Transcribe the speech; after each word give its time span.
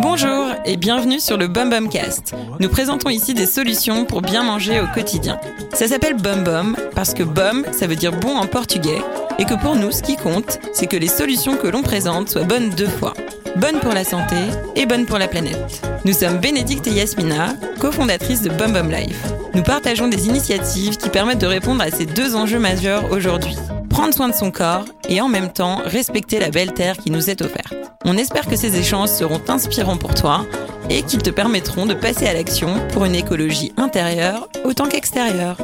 Bonjour 0.00 0.46
et 0.64 0.76
bienvenue 0.76 1.18
sur 1.18 1.36
le 1.36 1.48
Bum 1.48 1.70
Bum 1.70 1.88
Cast. 1.88 2.34
Nous 2.60 2.68
présentons 2.68 3.10
ici 3.10 3.34
des 3.34 3.46
solutions 3.46 4.04
pour 4.04 4.22
bien 4.22 4.44
manger 4.44 4.80
au 4.80 4.86
quotidien. 4.86 5.40
Ça 5.72 5.88
s'appelle 5.88 6.14
Bum 6.14 6.44
Bum 6.44 6.76
parce 6.94 7.14
que 7.14 7.22
bum, 7.22 7.64
ça 7.72 7.86
veut 7.86 7.96
dire 7.96 8.12
bon 8.12 8.36
en 8.36 8.46
portugais 8.46 8.98
et 9.38 9.44
que 9.44 9.54
pour 9.54 9.76
nous, 9.76 9.92
ce 9.92 10.02
qui 10.02 10.16
compte, 10.16 10.60
c'est 10.72 10.86
que 10.86 10.96
les 10.96 11.08
solutions 11.08 11.56
que 11.56 11.68
l'on 11.68 11.82
présente 11.82 12.28
soient 12.28 12.44
bonnes 12.44 12.70
deux 12.70 12.88
fois. 12.88 13.14
Bonnes 13.56 13.80
pour 13.80 13.92
la 13.92 14.04
santé 14.04 14.36
et 14.76 14.86
bonnes 14.86 15.06
pour 15.06 15.18
la 15.18 15.28
planète. 15.28 15.82
Nous 16.04 16.12
sommes 16.12 16.38
Bénédicte 16.38 16.86
et 16.86 16.92
Yasmina, 16.92 17.54
cofondatrices 17.80 18.42
de 18.42 18.50
Bum 18.50 18.72
Bum 18.72 18.90
Life. 18.90 19.22
Nous 19.54 19.62
partageons 19.62 20.08
des 20.08 20.28
initiatives 20.28 20.96
qui 20.96 21.08
permettent 21.08 21.40
de 21.40 21.46
répondre 21.46 21.82
à 21.82 21.90
ces 21.90 22.06
deux 22.06 22.36
enjeux 22.36 22.60
majeurs 22.60 23.10
aujourd'hui. 23.10 23.56
Prendre 23.98 24.14
soin 24.14 24.28
de 24.28 24.34
son 24.34 24.52
corps 24.52 24.84
et 25.08 25.20
en 25.20 25.28
même 25.28 25.52
temps 25.52 25.82
respecter 25.84 26.38
la 26.38 26.50
belle 26.50 26.72
terre 26.72 26.98
qui 26.98 27.10
nous 27.10 27.30
est 27.30 27.42
offerte. 27.42 27.74
On 28.04 28.16
espère 28.16 28.46
que 28.46 28.54
ces 28.54 28.78
échanges 28.78 29.08
seront 29.08 29.40
inspirants 29.48 29.96
pour 29.96 30.14
toi 30.14 30.46
et 30.88 31.02
qu'ils 31.02 31.20
te 31.20 31.30
permettront 31.30 31.84
de 31.84 31.94
passer 31.94 32.28
à 32.28 32.32
l'action 32.32 32.76
pour 32.92 33.06
une 33.06 33.16
écologie 33.16 33.72
intérieure 33.76 34.48
autant 34.64 34.86
qu'extérieure. 34.86 35.56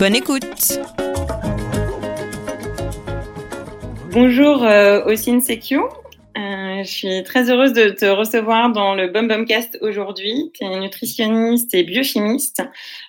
Bonne 0.00 0.16
écoute 0.16 0.80
Bonjour 4.10 4.64
euh, 4.64 5.04
Ossine 5.04 5.40
Secchio. 5.40 5.88
Euh, 6.36 6.82
je 6.82 6.90
suis 6.90 7.22
très 7.22 7.50
heureuse 7.50 7.72
de 7.72 7.88
te 7.88 8.04
recevoir 8.04 8.70
dans 8.70 8.94
le 8.94 9.08
Bum 9.08 9.26
Bum 9.26 9.46
Cast 9.46 9.78
aujourd'hui. 9.80 10.50
Tu 10.52 10.66
es 10.66 10.78
nutritionniste 10.78 11.72
et 11.72 11.82
biochimiste. 11.82 12.62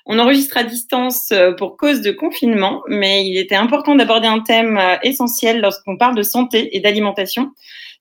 On 0.06 0.18
enregistre 0.18 0.56
à 0.56 0.64
distance 0.64 1.32
euh, 1.34 1.52
pour 1.52 1.76
cause 1.76 2.02
de 2.02 2.12
confinement, 2.12 2.84
mais 2.88 3.28
il 3.28 3.38
était 3.38 3.56
important 3.56 3.96
d'aborder 3.96 4.28
un 4.28 4.40
thème 4.40 4.78
euh, 4.78 4.96
essentiel 5.04 5.60
lorsqu'on 5.60 5.98
parle 5.98 6.16
de 6.16 6.24
santé 6.24 6.78
et 6.78 6.80
d'alimentation, 6.80 7.52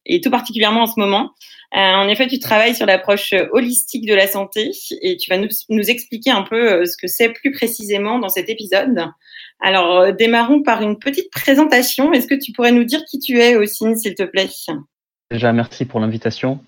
et 0.05 0.21
tout 0.21 0.31
particulièrement 0.31 0.83
en 0.83 0.87
ce 0.87 1.01
moment. 1.01 1.33
En 1.73 2.09
effet, 2.09 2.29
tu 2.29 2.39
travailles 2.39 2.77
sur 2.77 2.87
l'approche 2.87 3.35
holistique 3.51 4.07
de 4.07 4.15
la 4.15 4.29
santé 4.29 4.71
et 5.03 5.17
tu 5.17 5.29
vas 5.29 5.37
nous, 5.37 5.91
expliquer 5.91 6.31
un 6.31 6.43
peu 6.43 6.87
ce 6.87 6.97
que 6.97 7.09
c'est 7.09 7.31
plus 7.31 7.51
précisément 7.51 8.19
dans 8.21 8.29
cet 8.29 8.49
épisode. 8.49 9.11
Alors, 9.61 10.13
démarrons 10.15 10.63
par 10.63 10.81
une 10.81 10.99
petite 10.99 11.31
présentation. 11.31 12.13
Est-ce 12.13 12.29
que 12.29 12.37
tu 12.37 12.53
pourrais 12.53 12.73
nous 12.73 12.85
dire 12.85 13.05
qui 13.11 13.19
tu 13.19 13.41
es, 13.41 13.57
Ossine, 13.57 13.97
s'il 13.97 14.15
te 14.15 14.23
plaît? 14.23 14.49
Déjà, 15.31 15.53
merci 15.53 15.87
pour 15.87 15.99
l'invitation. 15.99 16.61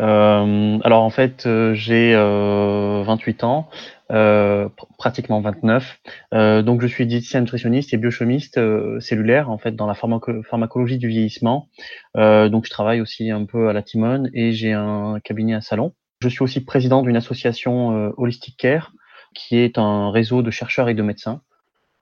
Euh, 0.00 0.78
alors 0.82 1.02
en 1.02 1.10
fait, 1.10 1.44
euh, 1.44 1.74
j'ai 1.74 2.14
euh, 2.14 3.02
28 3.04 3.44
ans, 3.44 3.68
euh, 4.10 4.68
pr- 4.70 4.86
pratiquement 4.96 5.42
29. 5.42 5.98
Euh, 6.32 6.62
donc 6.62 6.80
je 6.80 6.86
suis 6.86 7.06
diététicien 7.06 7.42
nutritionniste 7.42 7.92
et 7.92 7.98
biochimiste 7.98 8.58
cellulaire 9.00 9.50
en 9.50 9.58
fait 9.58 9.72
dans 9.76 9.86
la 9.86 9.92
pharmaco- 9.92 10.42
pharmacologie 10.44 10.96
du 10.96 11.08
vieillissement. 11.08 11.68
Donc 12.14 12.64
je 12.64 12.70
travaille 12.70 13.02
aussi 13.02 13.30
un 13.30 13.44
peu 13.44 13.68
à 13.68 13.74
la 13.74 13.82
Timone 13.82 14.30
et 14.32 14.52
j'ai 14.52 14.72
un 14.72 15.20
cabinet 15.22 15.54
à 15.54 15.60
Salon. 15.60 15.92
Je 16.22 16.28
suis 16.30 16.42
aussi 16.42 16.64
président 16.64 17.02
d'une 17.02 17.16
association 17.16 18.12
Holistic 18.16 18.56
Care 18.56 18.92
qui 19.34 19.58
est 19.58 19.76
un 19.76 20.10
réseau 20.10 20.40
de 20.42 20.50
chercheurs 20.50 20.88
et 20.88 20.94
de 20.94 21.02
médecins 21.02 21.42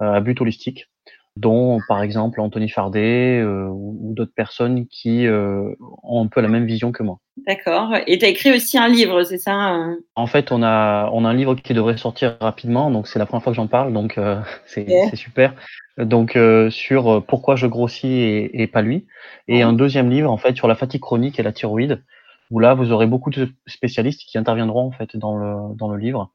à 0.00 0.20
but 0.20 0.40
holistique 0.40 0.88
dont 1.36 1.80
par 1.88 2.02
exemple 2.02 2.40
Anthony 2.40 2.68
Fardet 2.68 3.40
euh, 3.40 3.66
ou, 3.66 3.98
ou 4.00 4.14
d'autres 4.14 4.34
personnes 4.34 4.86
qui 4.86 5.26
euh, 5.26 5.74
ont 6.02 6.24
un 6.24 6.28
peu 6.28 6.40
la 6.40 6.48
même 6.48 6.66
vision 6.66 6.92
que 6.92 7.02
moi. 7.02 7.18
D'accord. 7.46 7.94
Et 8.06 8.18
tu 8.18 8.24
as 8.24 8.28
écrit 8.28 8.52
aussi 8.54 8.78
un 8.78 8.88
livre, 8.88 9.24
c'est 9.24 9.38
ça 9.38 9.74
euh? 9.74 9.96
En 10.14 10.26
fait, 10.26 10.52
on 10.52 10.62
a 10.62 11.10
on 11.12 11.24
a 11.24 11.28
un 11.28 11.34
livre 11.34 11.56
qui 11.56 11.74
devrait 11.74 11.96
sortir 11.96 12.36
rapidement, 12.40 12.90
donc 12.90 13.08
c'est 13.08 13.18
la 13.18 13.26
première 13.26 13.42
fois 13.42 13.52
que 13.52 13.56
j'en 13.56 13.66
parle, 13.66 13.92
donc 13.92 14.18
euh, 14.18 14.40
c'est 14.66 15.16
super. 15.16 15.54
Donc 15.98 16.36
euh, 16.36 16.70
sur 16.70 17.12
euh, 17.12 17.20
pourquoi 17.20 17.56
je 17.56 17.66
grossis 17.66 18.06
et, 18.06 18.62
et 18.62 18.66
pas 18.68 18.82
lui, 18.82 19.06
et 19.48 19.62
un 19.62 19.72
deuxième 19.72 20.10
livre 20.10 20.30
en 20.30 20.36
fait 20.36 20.56
sur 20.56 20.68
la 20.68 20.76
fatigue 20.76 21.00
chronique 21.00 21.40
et 21.40 21.42
la 21.42 21.52
thyroïde, 21.52 22.04
où 22.50 22.60
là 22.60 22.74
vous 22.74 22.92
aurez 22.92 23.06
beaucoup 23.06 23.30
de 23.30 23.48
spécialistes 23.66 24.22
qui 24.26 24.38
interviendront 24.38 24.86
en 24.86 24.92
fait 24.92 25.16
dans 25.16 25.36
le 25.36 25.74
dans 25.76 25.88
le 25.88 25.98
livre, 25.98 26.32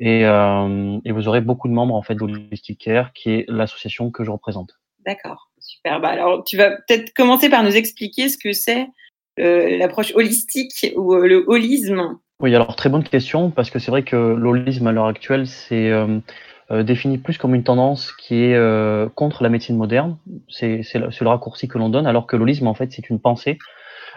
et 0.00 0.24
euh, 0.24 0.98
et 1.04 1.12
vous 1.12 1.28
aurez 1.28 1.40
beaucoup 1.40 1.68
de 1.68 1.74
membres 1.74 1.94
en 1.94 2.02
fait 2.02 2.14
d'Holistic 2.14 2.80
Care, 2.80 3.12
qui 3.12 3.30
est 3.30 3.44
l'association 3.48 4.10
que 4.10 4.24
je 4.24 4.30
représente. 4.30 4.80
D'accord, 5.06 5.50
super. 5.60 6.00
Bah 6.00 6.08
alors, 6.08 6.42
tu 6.44 6.56
vas 6.56 6.70
peut-être 6.70 7.12
commencer 7.14 7.48
par 7.48 7.62
nous 7.62 7.76
expliquer 7.76 8.28
ce 8.28 8.38
que 8.38 8.52
c'est 8.52 8.88
euh, 9.38 9.78
l'approche 9.78 10.12
holistique 10.14 10.92
ou 10.96 11.14
euh, 11.14 11.26
le 11.26 11.44
holisme. 11.46 12.18
Oui, 12.40 12.54
alors 12.54 12.74
très 12.74 12.88
bonne 12.88 13.04
question, 13.04 13.50
parce 13.50 13.70
que 13.70 13.78
c'est 13.78 13.90
vrai 13.90 14.02
que 14.02 14.16
l'holisme 14.16 14.86
à 14.86 14.92
l'heure 14.92 15.06
actuelle, 15.06 15.46
c'est 15.46 15.92
défini 16.70 17.18
plus 17.18 17.36
comme 17.36 17.54
une 17.54 17.64
tendance 17.64 18.12
qui 18.12 18.44
est 18.44 18.54
euh, 18.54 19.08
contre 19.08 19.42
la 19.42 19.48
médecine 19.48 19.76
moderne. 19.76 20.16
C'est 20.48 20.82
le, 20.94 21.10
c'est 21.10 21.20
le 21.20 21.28
raccourci 21.28 21.68
que 21.68 21.76
l'on 21.76 21.90
donne, 21.90 22.06
alors 22.06 22.26
que 22.26 22.36
l'holisme, 22.36 22.66
en 22.66 22.74
fait, 22.74 22.92
c'est 22.92 23.10
une 23.10 23.20
pensée. 23.20 23.58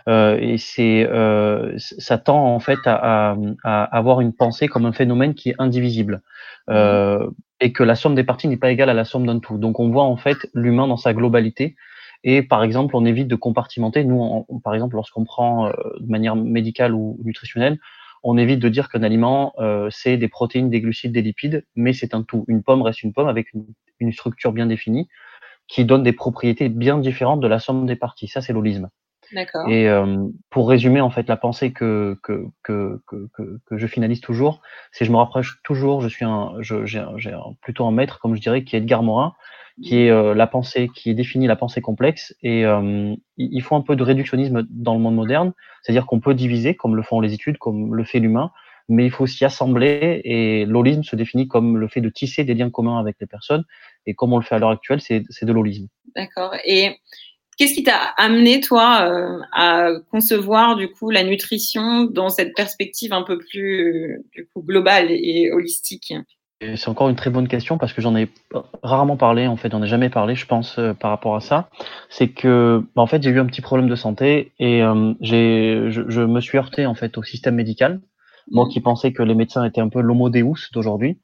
Euh, 0.09 0.37
et 0.41 0.57
c'est 0.57 1.07
euh, 1.09 1.73
ça 1.77 2.17
tend 2.17 2.53
en 2.55 2.59
fait 2.59 2.79
à, 2.85 3.31
à, 3.31 3.37
à 3.63 3.83
avoir 3.97 4.19
une 4.21 4.33
pensée 4.33 4.67
comme 4.67 4.85
un 4.85 4.91
phénomène 4.91 5.33
qui 5.33 5.51
est 5.51 5.55
indivisible 5.59 6.21
euh, 6.69 7.29
et 7.61 7.71
que 7.71 7.83
la 7.83 7.95
somme 7.95 8.13
des 8.15 8.25
parties 8.25 8.47
n'est 8.49 8.57
pas 8.57 8.71
égale 8.71 8.89
à 8.89 8.93
la 8.93 9.05
somme 9.05 9.25
d'un 9.25 9.39
tout. 9.39 9.57
Donc 9.57 9.79
on 9.79 9.89
voit 9.89 10.03
en 10.03 10.17
fait 10.17 10.37
l'humain 10.53 10.87
dans 10.87 10.97
sa 10.97 11.13
globalité 11.13 11.75
et 12.25 12.41
par 12.43 12.63
exemple 12.63 12.95
on 12.97 13.05
évite 13.05 13.27
de 13.29 13.35
compartimenter. 13.35 14.03
Nous, 14.03 14.15
on- 14.19 14.45
on- 14.49 14.59
par 14.59 14.73
exemple, 14.73 14.95
lorsqu'on 14.95 15.23
prend 15.23 15.67
euh, 15.67 15.71
de 15.99 16.09
manière 16.11 16.35
médicale 16.35 16.93
ou 16.93 17.17
nutritionnelle, 17.23 17.79
on 18.23 18.37
évite 18.37 18.59
de 18.59 18.69
dire 18.69 18.89
qu'un 18.89 19.03
aliment 19.03 19.53
euh, 19.59 19.87
c'est 19.91 20.17
des 20.17 20.27
protéines, 20.27 20.69
des 20.69 20.81
glucides, 20.81 21.13
des 21.13 21.21
lipides, 21.21 21.65
mais 21.75 21.93
c'est 21.93 22.13
un 22.13 22.23
tout. 22.23 22.43
Une 22.49 22.63
pomme 22.63 22.81
reste 22.81 23.03
une 23.03 23.13
pomme 23.13 23.27
avec 23.29 23.53
une, 23.53 23.65
une 23.99 24.11
structure 24.13 24.51
bien 24.53 24.65
définie 24.65 25.07
qui 25.67 25.85
donne 25.85 26.03
des 26.03 26.13
propriétés 26.13 26.69
bien 26.69 26.97
différentes 26.99 27.41
de 27.41 27.47
la 27.47 27.59
somme 27.59 27.85
des 27.85 27.95
parties. 27.97 28.27
Ça, 28.27 28.41
c'est 28.41 28.53
l'holisme. 28.53 28.89
Et 29.69 29.87
euh, 29.89 30.17
pour 30.49 30.69
résumer 30.69 31.01
en 31.01 31.09
fait 31.09 31.27
la 31.27 31.37
pensée 31.37 31.71
que 31.71 32.17
que 32.23 32.45
que 32.63 33.01
que, 33.07 33.27
que, 33.33 33.59
que 33.65 33.77
je 33.77 33.87
finalise 33.87 34.21
toujours, 34.21 34.61
c'est 34.91 35.05
je 35.05 35.11
me 35.11 35.17
rapproche 35.17 35.59
toujours. 35.63 36.01
Je 36.01 36.07
suis 36.07 36.25
un, 36.25 36.53
j'ai, 36.61 36.99
un- 36.99 37.17
j'ai 37.17 37.31
un- 37.31 37.53
plutôt 37.61 37.85
un 37.85 37.91
maître, 37.91 38.19
comme 38.19 38.35
je 38.35 38.41
dirais, 38.41 38.63
qui 38.63 38.75
est 38.75 38.79
Edgar 38.79 39.03
Morin, 39.03 39.33
qui 39.81 39.97
est 40.01 40.09
euh, 40.11 40.33
la 40.35 40.47
pensée, 40.47 40.89
qui 40.93 41.09
est 41.09 41.13
définie 41.13 41.47
la 41.47 41.55
pensée 41.55 41.81
complexe. 41.81 42.35
Et 42.43 42.65
euh, 42.65 43.15
il 43.37 43.61
faut 43.61 43.75
un 43.75 43.81
peu 43.81 43.95
de 43.95 44.03
réductionnisme 44.03 44.63
dans 44.69 44.93
le 44.93 44.99
monde 44.99 45.15
moderne, 45.15 45.53
c'est-à-dire 45.81 46.05
qu'on 46.05 46.19
peut 46.19 46.33
diviser, 46.35 46.75
comme 46.75 46.95
le 46.95 47.01
font 47.03 47.19
les 47.21 47.33
études, 47.33 47.57
comme 47.57 47.95
le 47.95 48.03
fait 48.03 48.19
l'humain, 48.19 48.51
mais 48.89 49.05
il 49.05 49.11
faut 49.11 49.25
s'y 49.27 49.45
assembler. 49.45 50.21
Et 50.25 50.65
l'holisme 50.65 51.03
se 51.03 51.15
définit 51.15 51.47
comme 51.47 51.77
le 51.77 51.87
fait 51.87 52.01
de 52.01 52.09
tisser 52.09 52.43
des 52.43 52.53
liens 52.53 52.69
communs 52.69 52.99
avec 52.99 53.15
les 53.19 53.27
personnes. 53.27 53.63
Et 54.05 54.13
comme 54.13 54.33
on 54.33 54.37
le 54.37 54.43
fait 54.43 54.55
à 54.55 54.59
l'heure 54.59 54.69
actuelle, 54.69 55.01
c'est 55.01 55.23
de 55.45 55.53
l'holisme. 55.53 55.87
D'accord. 56.15 56.53
Et 56.65 56.99
qu'est-ce 57.57 57.73
qui 57.73 57.83
t'a 57.83 57.97
amené, 58.17 58.59
toi, 58.59 59.09
euh, 59.09 59.39
à 59.51 59.89
concevoir, 60.11 60.75
du 60.75 60.89
coup, 60.89 61.09
la 61.09 61.23
nutrition 61.23 62.05
dans 62.05 62.29
cette 62.29 62.55
perspective 62.55 63.13
un 63.13 63.23
peu 63.23 63.37
plus, 63.37 64.17
euh, 64.17 64.25
du 64.33 64.47
coup, 64.47 64.61
globale 64.61 65.07
et 65.09 65.51
holistique? 65.51 66.13
C'est 66.61 66.87
encore 66.87 67.09
une 67.09 67.15
très 67.15 67.29
bonne 67.29 67.47
question 67.47 67.77
parce 67.77 67.91
que 67.91 68.01
j'en 68.01 68.15
ai 68.15 68.29
rarement 68.83 69.17
parlé, 69.17 69.47
en 69.47 69.57
fait, 69.57 69.71
j'en 69.71 69.83
ai 69.83 69.87
jamais 69.87 70.09
parlé, 70.09 70.35
je 70.35 70.45
pense, 70.45 70.79
euh, 70.79 70.93
par 70.93 71.11
rapport 71.11 71.35
à 71.35 71.41
ça. 71.41 71.69
C'est 72.09 72.29
que, 72.29 72.83
bah, 72.95 73.01
en 73.01 73.07
fait, 73.07 73.21
j'ai 73.21 73.31
eu 73.31 73.39
un 73.39 73.45
petit 73.45 73.61
problème 73.61 73.89
de 73.89 73.95
santé 73.95 74.53
et 74.59 74.81
j'ai, 75.19 75.89
je, 75.89 76.03
je 76.07 76.21
me 76.21 76.39
suis 76.39 76.57
heurté 76.57 76.85
en 76.85 76.95
fait 76.95 77.17
au 77.17 77.23
système 77.23 77.55
médical. 77.55 78.01
Moi 78.51 78.67
qui 78.67 78.81
pensais 78.81 79.13
que 79.13 79.23
les 79.23 79.35
médecins 79.35 79.63
étaient 79.63 79.79
un 79.79 79.87
peu 79.87 80.01
l'homo 80.01 80.29
deus 80.29 80.69
d'aujourd'hui, 80.73 81.17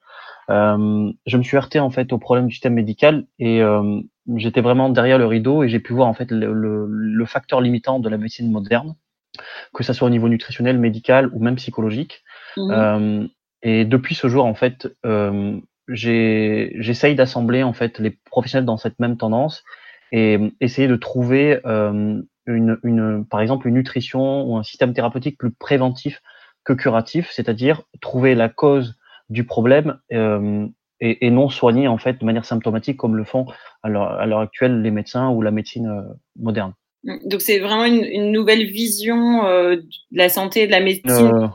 je 0.50 1.38
me 1.38 1.44
suis 1.44 1.58
heurté 1.58 1.80
en 1.80 1.90
fait 1.90 2.14
au 2.14 2.18
problème 2.18 2.48
du 2.48 2.54
système 2.54 2.74
médical 2.74 3.26
et 3.40 3.62
j'étais 4.36 4.62
vraiment 4.62 4.90
derrière 4.90 5.18
le 5.18 5.26
rideau 5.26 5.64
et 5.64 5.70
j'ai 5.70 5.80
pu 5.80 5.94
voir 5.94 6.08
en 6.08 6.14
fait 6.14 6.32
le, 6.32 6.54
le, 6.54 6.86
le 6.88 7.26
facteur 7.26 7.62
limitant 7.62 8.00
de 8.00 8.10
la 8.10 8.18
médecine 8.18 8.52
moderne, 8.52 8.96
que 9.74 9.84
ça 9.84 9.94
soit 9.94 10.08
au 10.08 10.12
niveau 10.12 10.30
nutritionnel, 10.30 10.78
médical 10.78 11.30
ou 11.34 11.40
même 11.40 11.56
psychologique. 11.56 12.24
Mhm. 12.58 12.72
Euh, 12.72 13.28
et 13.62 13.86
depuis 13.86 14.16
ce 14.16 14.28
jour, 14.28 14.46
en 14.46 14.54
fait, 14.54 14.88
euh, 15.06 15.60
j'essaye 15.88 17.16
d'assembler 17.16 17.64
en 17.64 17.74
fait 17.74 18.00
les 18.00 18.12
professionnels 18.26 18.66
dans 18.66 18.78
cette 18.78 19.00
même 19.00 19.18
tendance 19.18 19.64
et 20.12 20.40
essayer 20.62 20.88
de 20.88 20.96
trouver 20.96 21.60
euh, 21.66 22.22
une, 22.46 22.78
une, 22.84 23.25
par 23.25 23.42
exemple, 23.42 23.68
une 23.68 23.75
nutrition 23.75 24.44
ou 24.44 24.58
un 24.58 24.64
système 24.64 24.94
thérapeutique 24.94 25.38
plus 25.38 25.52
préventif 25.52 26.22
que 26.64 26.74
curatif, 26.74 27.30
c'est-à-dire 27.32 27.84
trouver 28.02 28.36
la 28.36 28.50
cause 28.50 28.96
du 29.30 29.46
problème 29.46 30.00
et, 31.01 31.25
et 31.25 31.31
non 31.31 31.50
soigner 31.50 31.88
en 31.88 31.98
fait 31.98 32.19
de 32.19 32.25
manière 32.25 32.46
symptomatique 32.46 32.98
comme 32.98 33.16
le 33.16 33.24
font 33.24 33.46
à 33.84 33.90
l'heure 33.90 34.40
actuelle 34.40 34.81
les 34.81 34.92
médecins 34.92 35.30
ou 35.30 35.42
la 35.42 35.51
médecine 35.51 35.88
euh, 35.88 36.13
moderne. 36.38 36.74
Donc, 37.04 37.42
c'est 37.42 37.60
vraiment 37.60 37.86
une, 37.86 38.04
une 38.04 38.31
nouvelle 38.31 38.66
vision 38.66 39.46
euh, 39.46 39.78
de 39.78 40.18
la 40.18 40.28
santé 40.28 40.63
et 40.63 40.68
de 40.68 40.72
la 40.72 40.81
médecine 40.81 41.31
Euh, 41.34 41.48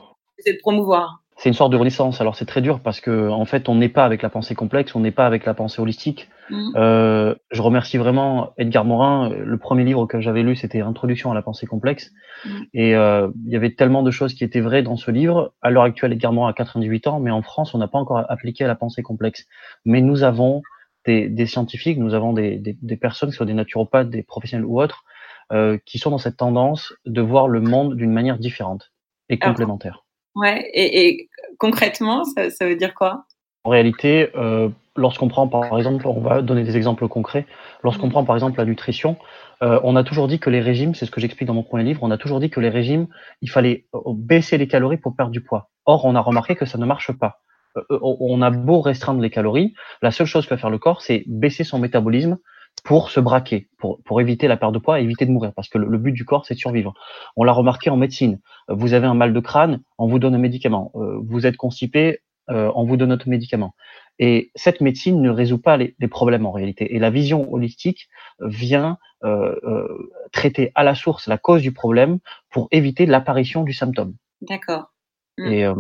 de 0.47 0.59
promouvoir. 0.61 1.23
C'est 1.45 1.51
une 1.51 1.55
sorte 1.55 1.73
de 1.73 1.77
renaissance. 1.77 2.23
Alors 2.23 2.37
c'est 2.37 2.47
très 2.47 2.63
dur 2.63 2.81
parce 2.81 3.03
que 3.03 3.29
en 3.29 3.45
fait 3.45 3.69
on 3.69 3.75
n'est 3.75 3.91
pas 3.91 4.07
avec 4.07 4.23
la 4.23 4.31
pensée 4.31 4.55
complexe, 4.55 4.95
on 4.95 5.01
n'est 5.01 5.11
pas 5.11 5.27
avec 5.27 5.45
la 5.45 5.53
pensée 5.53 5.83
holistique. 5.83 6.31
Mhm. 6.49 6.73
Euh, 6.77 7.35
je 7.51 7.61
remercie 7.61 7.99
vraiment 7.99 8.55
Edgar 8.57 8.87
Morin. 8.87 9.29
Le 9.29 9.59
premier 9.59 9.85
livre 9.85 10.07
que 10.07 10.23
j'avais 10.23 10.43
lu, 10.43 10.57
c'était 10.57 10.81
Introduction 10.81 11.31
à 11.31 11.35
la 11.35 11.43
pensée 11.43 11.67
complexe. 11.67 12.13
Mhm. 12.47 12.65
Et 12.73 12.97
euh, 12.97 13.29
il 13.45 13.53
y 13.53 13.57
avait 13.57 13.75
tellement 13.75 14.03
de 14.03 14.11
choses 14.11 14.33
qui 14.33 14.43
étaient 14.43 14.63
vraies 14.63 14.83
dans 14.83 14.97
ce 14.97 15.11
livre. 15.11 15.53
À 15.61 15.69
l'heure 15.69 15.83
actuelle, 15.83 16.15
Edgar 16.15 16.33
Morin 16.33 16.49
a 16.49 16.55
98 16.55 17.09
ans, 17.09 17.21
mais 17.21 17.31
en 17.31 17.43
France, 17.43 17.75
on 17.75 17.79
n'a 17.79 17.89
pas 17.89 17.99
encore 17.99 18.25
appliqué 18.31 18.65
à 18.65 18.67
la 18.67 18.75
pensée 18.75 19.03
complexe. 19.03 19.45
Mais 19.85 20.01
nous 20.01 20.23
avons 20.23 20.63
des, 21.05 21.45
scientifiques, 21.45 21.99
nous 21.99 22.15
avons 22.15 22.33
des, 22.33 22.57
des, 22.57 22.97
personnes, 22.97 23.29
qui 23.29 23.37
sont 23.37 23.45
des 23.45 23.53
naturopathes, 23.53 24.09
des 24.09 24.23
professionnels 24.23 24.65
ou 24.65 24.81
autres, 24.81 25.05
euh, 25.53 25.77
qui 25.85 25.99
sont 25.99 26.09
dans 26.09 26.17
cette 26.17 26.39
tendance 26.39 26.95
de 27.05 27.21
voir 27.21 27.49
le 27.49 27.61
monde 27.61 27.97
d'une 27.97 28.13
manière 28.13 28.39
différente 28.39 28.93
et 29.29 29.39
complémentaire. 29.39 30.04
Ouais, 30.35 30.71
et, 30.75 31.29
concrètement, 31.59 32.25
ça, 32.25 32.51
ça, 32.51 32.67
veut 32.67 32.77
dire 32.77 32.95
quoi? 32.95 33.25
En 33.65 33.71
réalité, 33.71 34.31
euh, 34.37 34.69
lorsqu'on 34.97 35.29
prend 35.29 35.49
par 35.49 35.77
exemple, 35.79 36.07
on 36.07 36.21
va 36.21 36.43
donner 36.43 36.65
des 36.65 36.77
exemples 36.77 37.09
concrets, 37.09 37.47
lorsqu'on 37.83 38.09
mmh. 38.09 38.13
prend 38.13 38.25
par 38.25 38.37
exemple 38.37 38.59
la 38.59 38.65
nutrition, 38.65 39.17
euh, 39.63 39.81
on 39.83 39.97
a 39.97 40.05
toujours 40.05 40.29
dit 40.29 40.39
que 40.39 40.51
les 40.51 40.61
régimes, 40.61 40.95
c'est 40.95 41.07
ce 41.07 41.11
que 41.11 41.21
j'explique 41.21 41.47
dans 41.47 41.55
mon 41.55 41.63
premier 41.63 41.85
livre, 41.85 42.03
on 42.03 42.11
a 42.11 42.19
toujours 42.19 42.41
dit 42.41 42.51
que 42.51 42.61
les 42.61 42.69
régimes, 42.69 43.07
il 43.41 43.51
fallait 43.51 43.87
euh, 43.95 44.01
baisser 44.09 44.59
les 44.59 44.69
calories 44.69 44.99
pour 44.99 45.17
perdre 45.17 45.33
du 45.33 45.41
poids. 45.41 45.71
Or, 45.87 46.05
on 46.05 46.15
a 46.15 46.21
remarqué 46.21 46.55
que 46.55 46.67
ça 46.67 46.79
ne 46.79 46.87
marche 46.87 47.13
pas. 47.13 47.41
Euh, 47.77 47.99
on 48.03 48.43
a 48.43 48.51
beau 48.51 48.81
restreindre 48.81 49.21
les 49.21 49.31
calories, 49.31 49.75
la 50.03 50.11
seule 50.11 50.27
chose 50.27 50.45
que 50.45 50.51
va 50.51 50.59
faire 50.59 50.71
le 50.71 50.79
corps, 50.79 51.03
c'est 51.03 51.25
baisser 51.27 51.65
son 51.65 51.79
métabolisme 51.79 52.39
pour 52.85 53.11
se 53.11 53.19
braquer, 53.19 53.69
pour, 53.79 54.01
pour 54.05 54.21
éviter 54.21 54.47
la 54.47 54.57
perte 54.57 54.73
de 54.73 54.79
poids 54.79 55.01
et 55.01 55.03
éviter 55.03 55.27
de 55.27 55.33
mourir, 55.33 55.53
parce 55.55 55.69
que 55.69 55.79
le, 55.79 55.99
but 55.99 56.13
du 56.13 56.25
corps, 56.25 56.47
c'est 56.47 56.55
de 56.55 56.61
survivre. 56.61 56.95
On 57.35 57.43
l'a 57.43 57.53
remarqué 57.53 57.91
en 57.91 57.97
médecine. 57.97 58.39
Vous 58.69 58.93
avez 58.95 59.07
un 59.07 59.15
mal 59.15 59.33
de 59.33 59.41
crâne, 59.41 59.81
on 59.99 60.07
vous 60.07 60.19
donne 60.19 60.35
un 60.35 60.39
médicament. 60.39 60.93
vous 60.95 61.47
êtes 61.47 61.57
constipé, 61.57 62.21
on 62.49 62.85
vous 62.85 62.97
donne 62.97 63.11
autre 63.13 63.29
médicament. 63.29 63.75
Et 64.19 64.53
cette 64.55 64.81
médecine 64.81 65.21
ne 65.21 65.31
résout 65.31 65.59
pas 65.59 65.77
les, 65.77 65.97
les, 65.99 66.09
problèmes 66.09 66.47
en 66.47 66.53
réalité. 66.53 66.95
Et 66.95 66.99
la 66.99 67.11
vision 67.11 67.53
holistique 67.53 68.09
vient 68.41 68.99
euh, 69.25 69.59
euh, 69.65 70.11
traiter 70.33 70.71
à 70.75 70.85
la 70.85 70.95
source 70.95 71.29
la 71.29 71.39
cause 71.39 71.63
du 71.63 71.73
problème 71.73 72.19
pour 72.51 72.69
éviter 72.73 73.07
l'apparition 73.07 73.63
du 73.63 73.73
symptôme. 73.73 74.17
D'accord. 74.43 74.93
Hmm. 75.39 75.47
Et 75.47 75.65
euh, 75.65 75.75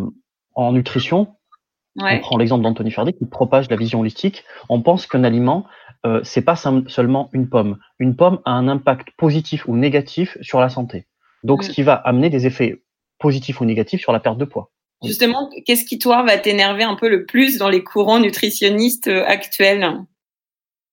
en 0.54 0.72
nutrition, 0.72 1.36
on 1.96 2.19
prend 2.20 2.37
l'exemple 2.37 2.62
d'Anthony 2.62 2.91
Fardy 2.91 3.12
qui 3.12 3.26
propage 3.26 3.70
la 3.70 3.76
vision 3.76 4.00
holistique. 4.00 4.44
On 4.69 4.82
pense 4.82 5.06
qu'un 5.06 5.25
aliment, 5.25 5.67
euh, 6.06 6.20
c'est 6.25 6.43
pas 6.43 6.56
seulement 6.56 7.31
une 7.32 7.49
pomme. 7.49 7.79
Une 7.99 8.17
pomme 8.17 8.41
a 8.44 8.52
un 8.52 8.69
impact 8.69 9.08
positif 9.17 9.67
ou 9.69 9.76
négatif 9.76 10.37
sur 10.41 10.61
la 10.61 10.69
santé. 10.69 11.06
Donc, 11.43 11.62
ce 11.62 11.70
hmm. 11.70 11.75
qui 11.75 11.82
va 11.82 11.94
amener 11.94 12.31
des 12.31 12.46
effets 12.46 12.82
positifs 13.19 13.61
ou 13.61 13.64
négatifs 13.64 14.00
sur 14.00 14.12
la 14.12 14.20
perte 14.20 14.38
de 14.38 14.44
poids. 14.44 14.70
Justement, 15.05 15.50
qu'est-ce 15.67 15.85
qui, 15.85 15.99
toi, 15.99 16.23
va 16.23 16.38
t'énerver 16.38 16.85
un 16.85 16.94
peu 16.94 17.08
le 17.08 17.26
plus 17.26 17.58
dans 17.58 17.69
les 17.69 17.82
courants 17.82 18.20
nutritionnistes 18.20 19.08
actuels? 19.08 20.05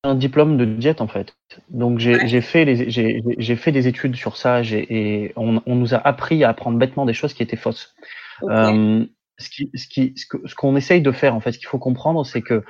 Un 0.04 0.16
diplôme 0.16 0.58
de 0.58 0.66
diète 0.66 1.00
en 1.00 1.08
fait. 1.08 1.36
Donc 1.70 2.00
j'ai 2.00 2.42
fait 2.42 2.66
les 2.66 2.90
j'ai 2.90 3.56
fait 3.56 3.72
des 3.72 3.88
études 3.88 4.16
sur 4.16 4.36
ça 4.36 4.64
et 4.64 5.32
on, 5.36 5.62
on, 5.68 5.76
nous 5.76 5.94
a 5.94 5.98
appris 5.98 6.44
à 6.44 6.50
apprendre 6.50 6.80
bêtement 6.80 7.06
des 7.06 7.14
choses 7.14 7.36
qui 7.36 7.44
étaient 7.44 7.56
fausses. 7.56 7.94
Euh, 8.50 9.06
ce 9.42 10.56
qu'on 10.56 10.76
essaye 10.76 11.02
de 11.02 11.12
faire 11.12 11.36
en 11.36 11.40
fait, 11.40 11.52
ce 11.52 11.58
qu'il 11.58 11.68
faut 11.68 11.80
comprendre, 11.80 12.26
c'est 12.26 12.42
que 12.42 12.64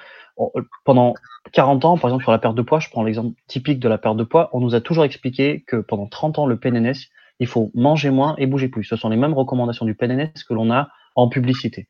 pendant 0.83 1.13
40 1.53 1.85
ans, 1.85 1.97
par 1.97 2.09
exemple 2.09 2.23
sur 2.23 2.31
la 2.31 2.39
perte 2.39 2.55
de 2.55 2.61
poids, 2.61 2.79
je 2.79 2.89
prends 2.89 3.03
l'exemple 3.03 3.39
typique 3.47 3.79
de 3.79 3.87
la 3.87 3.97
perte 3.97 4.17
de 4.17 4.23
poids, 4.23 4.49
on 4.53 4.59
nous 4.59 4.75
a 4.75 4.81
toujours 4.81 5.03
expliqué 5.03 5.63
que 5.67 5.77
pendant 5.77 6.07
30 6.07 6.39
ans 6.39 6.45
le 6.45 6.57
PNNS, 6.57 7.09
il 7.39 7.47
faut 7.47 7.71
manger 7.73 8.09
moins 8.09 8.35
et 8.37 8.47
bouger 8.47 8.69
plus. 8.69 8.83
Ce 8.83 8.95
sont 8.95 9.09
les 9.09 9.17
mêmes 9.17 9.33
recommandations 9.33 9.85
du 9.85 9.95
PNNS 9.95 10.31
que 10.47 10.53
l'on 10.53 10.71
a 10.71 10.89
en 11.15 11.27
publicité. 11.27 11.87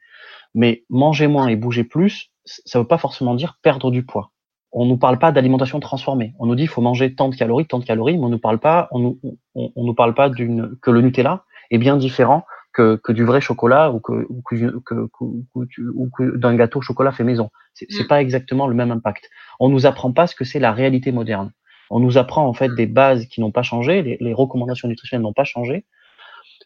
Mais 0.56 0.84
manger 0.90 1.28
moins 1.28 1.48
et 1.48 1.56
bouger 1.56 1.84
plus, 1.84 2.32
ça 2.46 2.80
veut 2.80 2.88
pas 2.88 2.98
forcément 2.98 3.36
dire 3.36 3.58
perdre 3.62 3.92
du 3.92 4.04
poids 4.04 4.32
on 4.72 4.86
nous 4.86 4.98
parle 4.98 5.20
pas 5.20 5.32
d'alimentation 5.32 5.80
transformée. 5.80 6.34
On 6.40 6.46
nous 6.46 6.56
dit 6.56 6.64
il 6.64 6.70
faut 6.70 6.82
manger 6.82 7.14
tant 7.14 7.30
de 7.30 7.36
calories, 7.36 7.66
tant 7.66 7.80
de 7.80 7.86
calories, 7.86 8.18
mais 8.18 8.26
on 8.26 8.30
nous 8.30 8.40
parle 8.40 8.60
pas, 8.60 8.88
on 8.92 9.00
nous, 9.00 9.20
on, 9.56 9.72
nous 9.76 9.94
parle 9.94 10.14
pas 10.14 10.30
d'une 10.30 10.78
que 10.82 10.92
le 10.92 11.02
Nutella 11.02 11.44
est 11.72 11.78
bien 11.78 11.98
différent 11.98 12.46
que, 12.74 12.96
que 12.96 13.12
du 13.12 13.24
vrai 13.24 13.42
chocolat 13.42 13.92
ou 13.92 14.00
que, 14.00 14.26
ou 14.30 14.42
que, 14.42 15.10
ou 15.16 16.10
que 16.10 16.38
d'un 16.38 16.56
gâteau 16.56 16.80
au 16.80 16.82
chocolat 16.82 17.12
fait 17.12 17.24
maison. 17.24 17.50
C'est 17.74 17.88
mm. 17.90 18.08
pas 18.08 18.22
exactement 18.22 18.68
le 18.68 18.76
même 18.76 18.92
impact. 18.92 19.30
On 19.60 19.70
nous 19.70 19.86
apprend 19.86 20.12
pas 20.12 20.28
ce 20.28 20.36
que 20.36 20.46
c'est 20.46 20.60
la 20.60 20.72
réalité 20.72 21.12
moderne. 21.12 21.52
On 21.90 22.00
nous 22.00 22.18
apprend 22.18 22.48
en 22.48 22.54
fait 22.54 22.74
des 22.74 22.88
bases 22.88 23.26
qui 23.26 23.42
n'ont 23.42 23.52
pas 23.52 23.64
changé, 23.64 24.02
les, 24.02 24.18
les 24.20 24.34
recommandations 24.34 24.88
nutritionnelles 24.88 25.24
n'ont 25.24 25.34
pas 25.34 25.44
changé. 25.44 25.86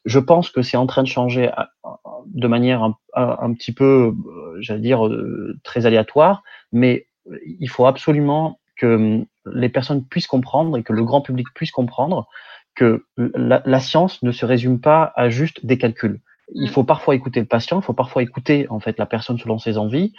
Je 0.06 0.19
pense 0.19 0.52
que 0.52 0.62
c'est 0.62 0.78
en 0.78 0.86
train 0.86 1.02
de 1.02 1.07
changer 1.07 1.50
de 2.28 2.48
manière 2.48 2.84
un, 2.84 2.96
un, 3.16 3.38
un 3.42 3.54
petit 3.54 3.72
peu, 3.72 4.13
euh, 4.13 4.57
j'allais 4.60 4.81
dire, 4.81 5.07
euh, 5.07 5.57
très 5.63 5.88
aléatoire, 5.88 6.44
mais 6.72 7.07
il 7.60 7.69
faut 7.69 7.88
absolument 7.88 8.60
que 8.78 8.96
hum, 8.96 9.25
les 9.52 9.69
personnes 9.69 10.06
puissent 10.06 10.28
comprendre 10.28 10.78
et 10.78 10.84
que 10.84 10.94
le 10.94 11.04
grand 11.04 11.22
public 11.22 11.48
puisse 11.56 11.72
comprendre 11.72 12.28
que 12.75 13.06
la, 13.18 13.80
science 13.80 14.22
ne 14.22 14.31
se 14.31 14.45
résume 14.45 14.80
pas 14.80 15.13
à 15.16 15.30
juste 15.30 15.66
des 15.66 15.77
calculs. 15.77 16.19
Il 16.54 16.69
mm. 16.69 16.74
faut 16.74 16.83
parfois 16.83 17.16
écouter 17.16 17.39
le 17.39 17.45
patient, 17.45 17.80
il 17.80 17.83
faut 17.83 17.94
parfois 17.94 18.22
écouter 18.22 18.68
en 18.69 18.80
fait 18.80 19.00
la 19.00 19.06
personne 19.06 19.39
selon 19.39 19.57
ses 19.57 19.77
envies, 19.77 20.13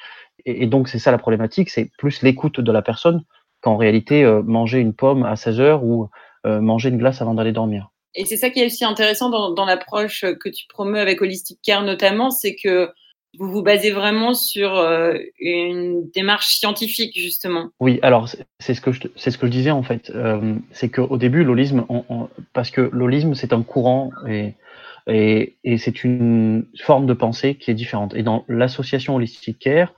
et, 0.45 0.67
donc 0.67 0.89
c'est 0.89 0.99
ça 0.99 1.11
la 1.11 1.19
problématique, 1.19 1.71
c'est 1.71 1.91
plus 1.99 2.23
l'écoute 2.23 2.61
de 2.61 2.73
la 2.73 2.83
personne 2.83 3.23
qu'en 3.61 3.77
réalité 3.77 4.25
euh, 4.25 4.43
manger 4.43 4.81
une 4.81 4.95
pomme 4.95 5.25
à 5.25 5.37
16 5.37 5.61
heures 5.61 5.85
ou 5.85 6.09
euh, 6.47 6.61
manger 6.61 6.89
une 6.89 6.99
glace 6.99 7.23
avant 7.23 7.35
d'aller 7.35 7.53
dormir. 7.53 7.91
Et 8.15 8.25
c'est 8.25 8.37
ça 8.37 8.51
qui 8.51 8.61
est 8.61 8.67
aussi 8.67 8.85
intéressant 8.85 9.29
dans, 9.29 9.51
dans 9.51 9.67
l'approche 9.67 10.23
que 10.23 10.49
tu 10.49 10.67
promeus 10.69 11.01
avec 11.01 11.21
Holistic 11.21 11.59
Care 11.63 11.83
notamment, 11.83 12.31
c'est 12.31 12.57
que 12.57 12.91
vous 13.39 13.51
vous 13.51 13.63
basez 13.63 13.91
vraiment 13.91 14.35
sur 14.35 14.77
euh, 14.77 15.15
une 15.39 16.11
démarche 16.11 16.57
scientifique 16.57 17.19
justement. 17.19 17.71
Oui, 17.81 17.99
alors 18.03 18.29
c'est 18.59 18.75
ce 18.75 18.81
que 18.81 18.93
je 18.93 19.01
ce 19.17 19.39
que 19.39 19.47
je 19.47 19.53
disais 19.53 19.71
en 19.71 19.83
fait, 19.83 20.11
euh, 20.15 20.55
c'est 20.71 20.89
qu'au 20.89 21.17
début 21.17 21.45
l'holisme, 21.45 21.85
parce 22.53 22.71
que 22.71 22.91
l'holisme 22.93 23.35
c'est 23.35 23.53
un 23.53 23.63
courant 23.63 24.11
et 24.29 24.55
et, 25.09 25.57
et 25.65 25.79
c'est 25.79 26.05
une 26.05 26.67
forme 26.83 27.07
de 27.07 27.15
pensée 27.15 27.55
qui 27.55 27.71
est 27.71 27.75
différente. 27.75 28.15
Et 28.15 28.23
dans 28.23 28.45
l'association 28.49 29.15
Holistic 29.15 29.59
Care, 29.59 29.95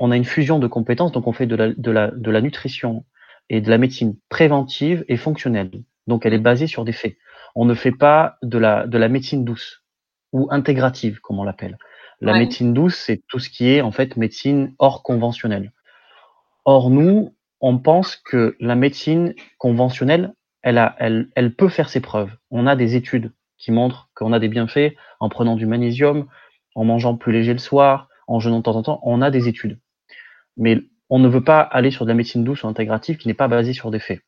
on 0.00 0.10
a 0.10 0.16
une 0.16 0.24
fusion 0.24 0.58
de 0.58 0.66
compétences, 0.66 1.12
donc 1.12 1.26
on 1.26 1.32
fait 1.32 1.46
de 1.46 1.56
la, 1.56 1.72
de 1.72 1.90
la, 1.90 2.10
de 2.10 2.30
la 2.30 2.40
nutrition 2.40 3.04
et 3.48 3.60
de 3.60 3.70
la 3.70 3.78
médecine 3.78 4.16
préventive 4.28 5.04
et 5.08 5.16
fonctionnelle. 5.16 5.70
Donc 6.06 6.26
elle 6.26 6.34
est 6.34 6.38
basée 6.38 6.66
sur 6.66 6.84
des 6.84 6.92
faits. 6.92 7.16
On 7.54 7.64
ne 7.64 7.74
fait 7.74 7.92
pas 7.92 8.36
de 8.42 8.58
la, 8.58 8.86
de 8.86 8.98
la 8.98 9.08
médecine 9.08 9.44
douce 9.44 9.84
ou 10.32 10.48
intégrative, 10.50 11.20
comme 11.20 11.38
on 11.38 11.44
l'appelle. 11.44 11.78
La 12.24 12.38
médecine 12.38 12.72
douce, 12.72 12.96
c'est 12.96 13.22
tout 13.28 13.38
ce 13.38 13.50
qui 13.50 13.68
est 13.68 13.80
en 13.80 13.90
fait 13.90 14.16
médecine 14.16 14.74
hors 14.78 15.02
conventionnelle. 15.02 15.72
Or, 16.64 16.90
nous, 16.90 17.34
on 17.60 17.78
pense 17.78 18.16
que 18.16 18.56
la 18.60 18.74
médecine 18.74 19.34
conventionnelle, 19.58 20.32
elle, 20.62 20.78
a, 20.78 20.96
elle, 20.98 21.28
elle 21.34 21.54
peut 21.54 21.68
faire 21.68 21.88
ses 21.88 22.00
preuves. 22.00 22.30
On 22.50 22.66
a 22.66 22.76
des 22.76 22.96
études 22.96 23.32
qui 23.58 23.72
montrent 23.72 24.08
qu'on 24.14 24.32
a 24.32 24.38
des 24.38 24.48
bienfaits 24.48 24.94
en 25.20 25.28
prenant 25.28 25.56
du 25.56 25.66
magnésium, 25.66 26.26
en 26.74 26.84
mangeant 26.84 27.16
plus 27.16 27.32
léger 27.32 27.52
le 27.52 27.58
soir, 27.58 28.08
en 28.26 28.40
jeûnant 28.40 28.58
de 28.58 28.62
temps 28.62 28.76
en 28.76 28.82
temps. 28.82 29.00
On 29.02 29.22
a 29.22 29.30
des 29.30 29.48
études. 29.48 29.78
Mais 30.56 30.82
on 31.10 31.18
ne 31.18 31.28
veut 31.28 31.44
pas 31.44 31.60
aller 31.60 31.90
sur 31.90 32.06
de 32.06 32.10
la 32.10 32.14
médecine 32.14 32.44
douce 32.44 32.62
ou 32.62 32.68
intégrative 32.68 33.18
qui 33.18 33.28
n'est 33.28 33.34
pas 33.34 33.48
basée 33.48 33.72
sur 33.72 33.90
des 33.90 33.98
faits. 33.98 34.20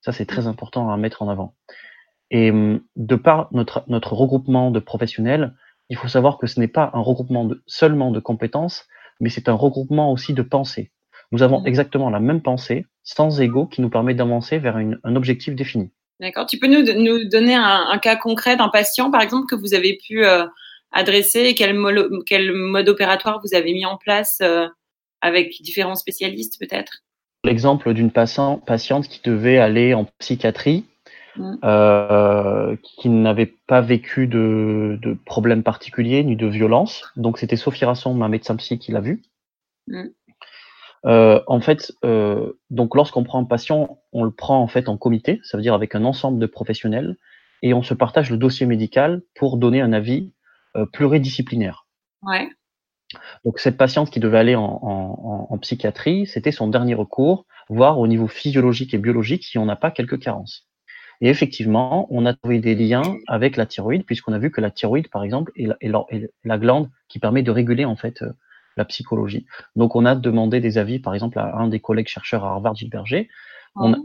Ça, 0.00 0.12
c'est 0.12 0.26
très 0.26 0.46
important 0.46 0.90
à 0.90 0.96
mettre 0.96 1.22
en 1.22 1.28
avant. 1.28 1.54
Et 2.30 2.50
hum, 2.50 2.80
de 2.96 3.16
par 3.16 3.48
notre, 3.52 3.84
notre 3.88 4.14
regroupement 4.14 4.70
de 4.70 4.80
professionnels, 4.80 5.54
il 5.92 5.98
faut 5.98 6.08
savoir 6.08 6.38
que 6.38 6.46
ce 6.46 6.58
n'est 6.58 6.68
pas 6.68 6.90
un 6.94 7.00
regroupement 7.00 7.44
de, 7.44 7.62
seulement 7.66 8.10
de 8.12 8.18
compétences, 8.18 8.86
mais 9.20 9.28
c'est 9.28 9.50
un 9.50 9.52
regroupement 9.52 10.10
aussi 10.10 10.32
de 10.32 10.40
pensées. 10.40 10.90
Nous 11.32 11.42
avons 11.42 11.60
mmh. 11.60 11.66
exactement 11.66 12.08
la 12.08 12.18
même 12.18 12.40
pensée, 12.40 12.86
sans 13.02 13.42
ego, 13.42 13.66
qui 13.66 13.82
nous 13.82 13.90
permet 13.90 14.14
d'avancer 14.14 14.58
vers 14.58 14.76
un 14.76 15.16
objectif 15.16 15.54
défini. 15.54 15.90
D'accord. 16.18 16.46
Tu 16.46 16.58
peux 16.58 16.66
nous, 16.66 16.82
nous 16.82 17.28
donner 17.28 17.54
un, 17.54 17.98
cas 17.98 18.16
concret 18.16 18.56
d'un 18.56 18.70
patient, 18.70 19.10
par 19.10 19.20
exemple, 19.20 19.46
que 19.50 19.54
vous 19.54 19.74
avez 19.74 19.98
pu 20.06 20.24
euh, 20.24 20.46
adresser 20.92 21.40
et 21.40 21.54
quel, 21.54 21.78
quel, 22.24 22.52
mode 22.54 22.88
opératoire 22.88 23.42
vous 23.44 23.54
avez 23.54 23.74
mis 23.74 23.84
en 23.84 23.98
place 23.98 24.38
euh, 24.40 24.66
avec 25.20 25.60
différents 25.60 25.94
spécialistes, 25.94 26.58
peut-être? 26.58 27.02
L'exemple 27.44 27.92
d'une 27.92 28.12
patiente 28.12 29.08
qui 29.08 29.20
devait 29.22 29.58
aller 29.58 29.92
en 29.92 30.06
psychiatrie 30.20 30.86
Mm. 31.36 31.54
euh, 31.64 32.76
qui 32.82 33.08
n'avait 33.08 33.54
pas 33.66 33.80
vécu 33.80 34.26
de, 34.26 34.98
de 35.00 35.14
problèmes 35.14 35.62
particuliers 35.62 36.24
ni 36.24 36.36
de 36.36 36.46
violence. 36.46 37.10
Donc 37.16 37.38
c'était 37.38 37.56
Sophie 37.56 37.86
Rasson, 37.86 38.12
ma 38.12 38.28
médecin 38.28 38.54
psy, 38.56 38.78
qui 38.78 38.92
l'a 38.92 39.00
vu. 39.00 39.22
Mm. 39.88 40.08
Euh, 41.06 41.40
en 41.46 41.60
fait, 41.60 41.92
euh, 42.04 42.52
donc 42.68 42.94
lorsqu'on 42.94 43.24
prend 43.24 43.40
un 43.40 43.44
patient, 43.44 43.98
on 44.12 44.24
le 44.24 44.30
prend 44.30 44.60
en 44.60 44.68
fait 44.68 44.88
en 44.88 44.98
comité, 44.98 45.40
ça 45.42 45.56
veut 45.56 45.62
dire 45.62 45.74
avec 45.74 45.94
un 45.94 46.04
ensemble 46.04 46.38
de 46.38 46.46
professionnels, 46.46 47.16
et 47.62 47.72
on 47.72 47.82
se 47.82 47.94
partage 47.94 48.30
le 48.30 48.36
dossier 48.36 48.66
médical 48.66 49.22
pour 49.34 49.56
donner 49.56 49.80
un 49.80 49.92
avis 49.92 50.32
pluridisciplinaire. 50.92 51.86
Ouais. 52.22 52.48
Donc 53.44 53.58
cette 53.58 53.76
patiente 53.76 54.10
qui 54.10 54.20
devait 54.20 54.38
aller 54.38 54.54
en, 54.54 54.80
en, 54.82 55.46
en 55.50 55.58
psychiatrie, 55.58 56.26
c'était 56.26 56.52
son 56.52 56.68
dernier 56.68 56.94
recours, 56.94 57.46
voir 57.68 57.98
au 57.98 58.06
niveau 58.06 58.26
physiologique 58.26 58.94
et 58.94 58.98
biologique 58.98 59.44
si 59.44 59.58
on 59.58 59.66
n'a 59.66 59.76
pas 59.76 59.90
quelques 59.90 60.18
carences. 60.18 60.68
Et 61.22 61.28
effectivement, 61.28 62.08
on 62.10 62.26
a 62.26 62.34
trouvé 62.34 62.58
des 62.58 62.74
liens 62.74 63.16
avec 63.28 63.56
la 63.56 63.64
thyroïde, 63.64 64.04
puisqu'on 64.04 64.32
a 64.32 64.40
vu 64.40 64.50
que 64.50 64.60
la 64.60 64.72
thyroïde, 64.72 65.08
par 65.08 65.22
exemple, 65.22 65.52
est 65.54 65.68
la, 66.44 66.58
glande 66.58 66.90
qui 67.08 67.20
permet 67.20 67.44
de 67.44 67.52
réguler 67.52 67.84
en 67.84 67.94
fait 67.94 68.22
euh, 68.22 68.32
la 68.76 68.84
psychologie. 68.84 69.46
Donc, 69.76 69.94
on 69.94 70.04
a 70.04 70.16
demandé 70.16 70.58
des 70.58 70.78
avis, 70.78 70.98
par 70.98 71.14
exemple, 71.14 71.38
à 71.38 71.54
un 71.56 71.68
des 71.68 71.78
collègues 71.78 72.08
chercheurs 72.08 72.44
à 72.44 72.48
Harvard, 72.48 72.74
Gilles 72.74 72.90
Berger. 72.90 73.28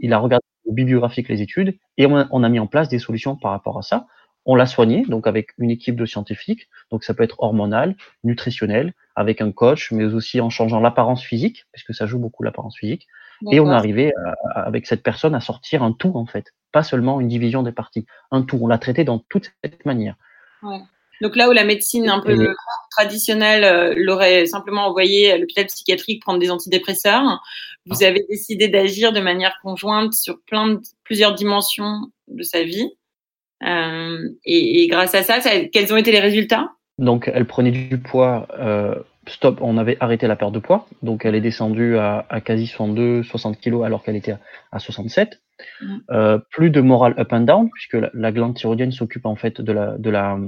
il 0.00 0.12
a 0.12 0.18
regardé 0.18 0.44
bibliographique 0.70 1.28
les 1.28 1.42
études 1.42 1.76
et 1.96 2.06
on 2.06 2.16
a, 2.16 2.28
on 2.30 2.44
a, 2.44 2.48
mis 2.48 2.60
en 2.60 2.68
place 2.68 2.88
des 2.88 3.00
solutions 3.00 3.34
par 3.34 3.50
rapport 3.50 3.78
à 3.78 3.82
ça. 3.82 4.06
On 4.46 4.54
l'a 4.54 4.66
soigné, 4.66 5.02
donc 5.08 5.26
avec 5.26 5.48
une 5.58 5.72
équipe 5.72 5.96
de 5.96 6.06
scientifiques. 6.06 6.68
Donc, 6.92 7.02
ça 7.02 7.14
peut 7.14 7.24
être 7.24 7.40
hormonal, 7.40 7.96
nutritionnel, 8.22 8.94
avec 9.16 9.40
un 9.40 9.50
coach, 9.50 9.90
mais 9.90 10.04
aussi 10.04 10.40
en 10.40 10.50
changeant 10.50 10.78
l'apparence 10.78 11.24
physique, 11.24 11.64
puisque 11.72 11.94
ça 11.94 12.06
joue 12.06 12.20
beaucoup 12.20 12.44
l'apparence 12.44 12.76
physique. 12.78 13.08
Et 13.50 13.58
on 13.58 13.70
est 13.70 13.74
arrivé 13.74 14.12
avec 14.54 14.86
cette 14.86 15.02
personne 15.02 15.34
à 15.34 15.40
sortir 15.40 15.82
un 15.82 15.92
tout 15.92 16.12
en 16.14 16.26
fait, 16.26 16.52
pas 16.72 16.82
seulement 16.82 17.20
une 17.20 17.28
division 17.28 17.62
des 17.62 17.72
parties, 17.72 18.06
un 18.30 18.42
tout. 18.42 18.58
On 18.60 18.66
l'a 18.66 18.78
traité 18.78 19.04
dans 19.04 19.18
toute 19.18 19.52
cette 19.62 19.84
manière. 19.86 20.16
Ouais. 20.62 20.80
Donc 21.20 21.34
là 21.36 21.48
où 21.48 21.52
la 21.52 21.64
médecine 21.64 22.08
un 22.08 22.20
peu 22.20 22.54
traditionnelle 22.90 23.64
euh, 23.64 23.94
l'aurait 23.96 24.46
simplement 24.46 24.86
envoyé 24.86 25.32
à 25.32 25.38
l'hôpital 25.38 25.66
psychiatrique 25.66 26.22
prendre 26.22 26.38
des 26.38 26.50
antidépresseurs, 26.50 27.40
vous 27.86 27.98
ah. 28.02 28.06
avez 28.06 28.24
décidé 28.28 28.68
d'agir 28.68 29.12
de 29.12 29.20
manière 29.20 29.58
conjointe 29.62 30.14
sur 30.14 30.40
plein 30.46 30.74
de, 30.74 30.80
plusieurs 31.04 31.34
dimensions 31.34 32.02
de 32.28 32.42
sa 32.42 32.62
vie. 32.62 32.90
Euh, 33.64 34.28
et, 34.44 34.86
grâce 34.86 35.14
à 35.14 35.22
ça, 35.22 35.40
quels 35.72 35.92
ont 35.92 35.96
été 35.96 36.12
les 36.12 36.20
résultats? 36.20 36.70
Donc 36.98 37.30
elle 37.32 37.46
prenait 37.46 37.70
du 37.70 37.98
poids. 37.98 38.46
Euh, 38.58 38.94
stop, 39.26 39.58
on 39.60 39.78
avait 39.78 39.96
arrêté 40.00 40.26
la 40.26 40.36
perte 40.36 40.52
de 40.52 40.58
poids, 40.58 40.86
donc 41.02 41.24
elle 41.24 41.34
est 41.34 41.40
descendue 41.40 41.98
à, 41.98 42.24
quasi 42.44 42.66
62, 42.66 43.22
60 43.22 43.58
kilos 43.60 43.84
alors 43.84 44.02
qu'elle 44.02 44.16
était 44.16 44.36
à, 44.72 44.78
67. 44.78 45.40
Mmh. 45.80 46.38
plus 46.50 46.70
de 46.70 46.80
morale 46.80 47.14
up 47.18 47.32
and 47.32 47.40
down 47.40 47.68
puisque 47.70 47.94
la, 47.94 48.10
la 48.14 48.30
glande 48.30 48.54
thyroïdienne 48.54 48.92
s'occupe 48.92 49.26
en 49.26 49.34
fait 49.34 49.60
de 49.60 49.72
la, 49.72 49.98
de 49.98 50.08
la 50.08 50.38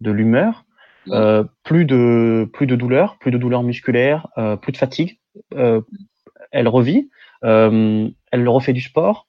de 0.00 0.10
l'humeur, 0.10 0.64
euh, 1.08 1.44
plus 1.64 1.84
de 1.84 2.48
plus 2.52 2.66
de 2.66 2.76
douleurs, 2.76 3.18
plus 3.18 3.30
de 3.30 3.38
douleurs 3.38 3.62
musculaires, 3.62 4.28
euh, 4.38 4.56
plus 4.56 4.72
de 4.72 4.76
fatigue. 4.76 5.18
Euh, 5.54 5.80
elle 6.52 6.68
revit, 6.68 7.10
elle 7.42 8.48
refait 8.48 8.72
du 8.72 8.80
sport, 8.80 9.28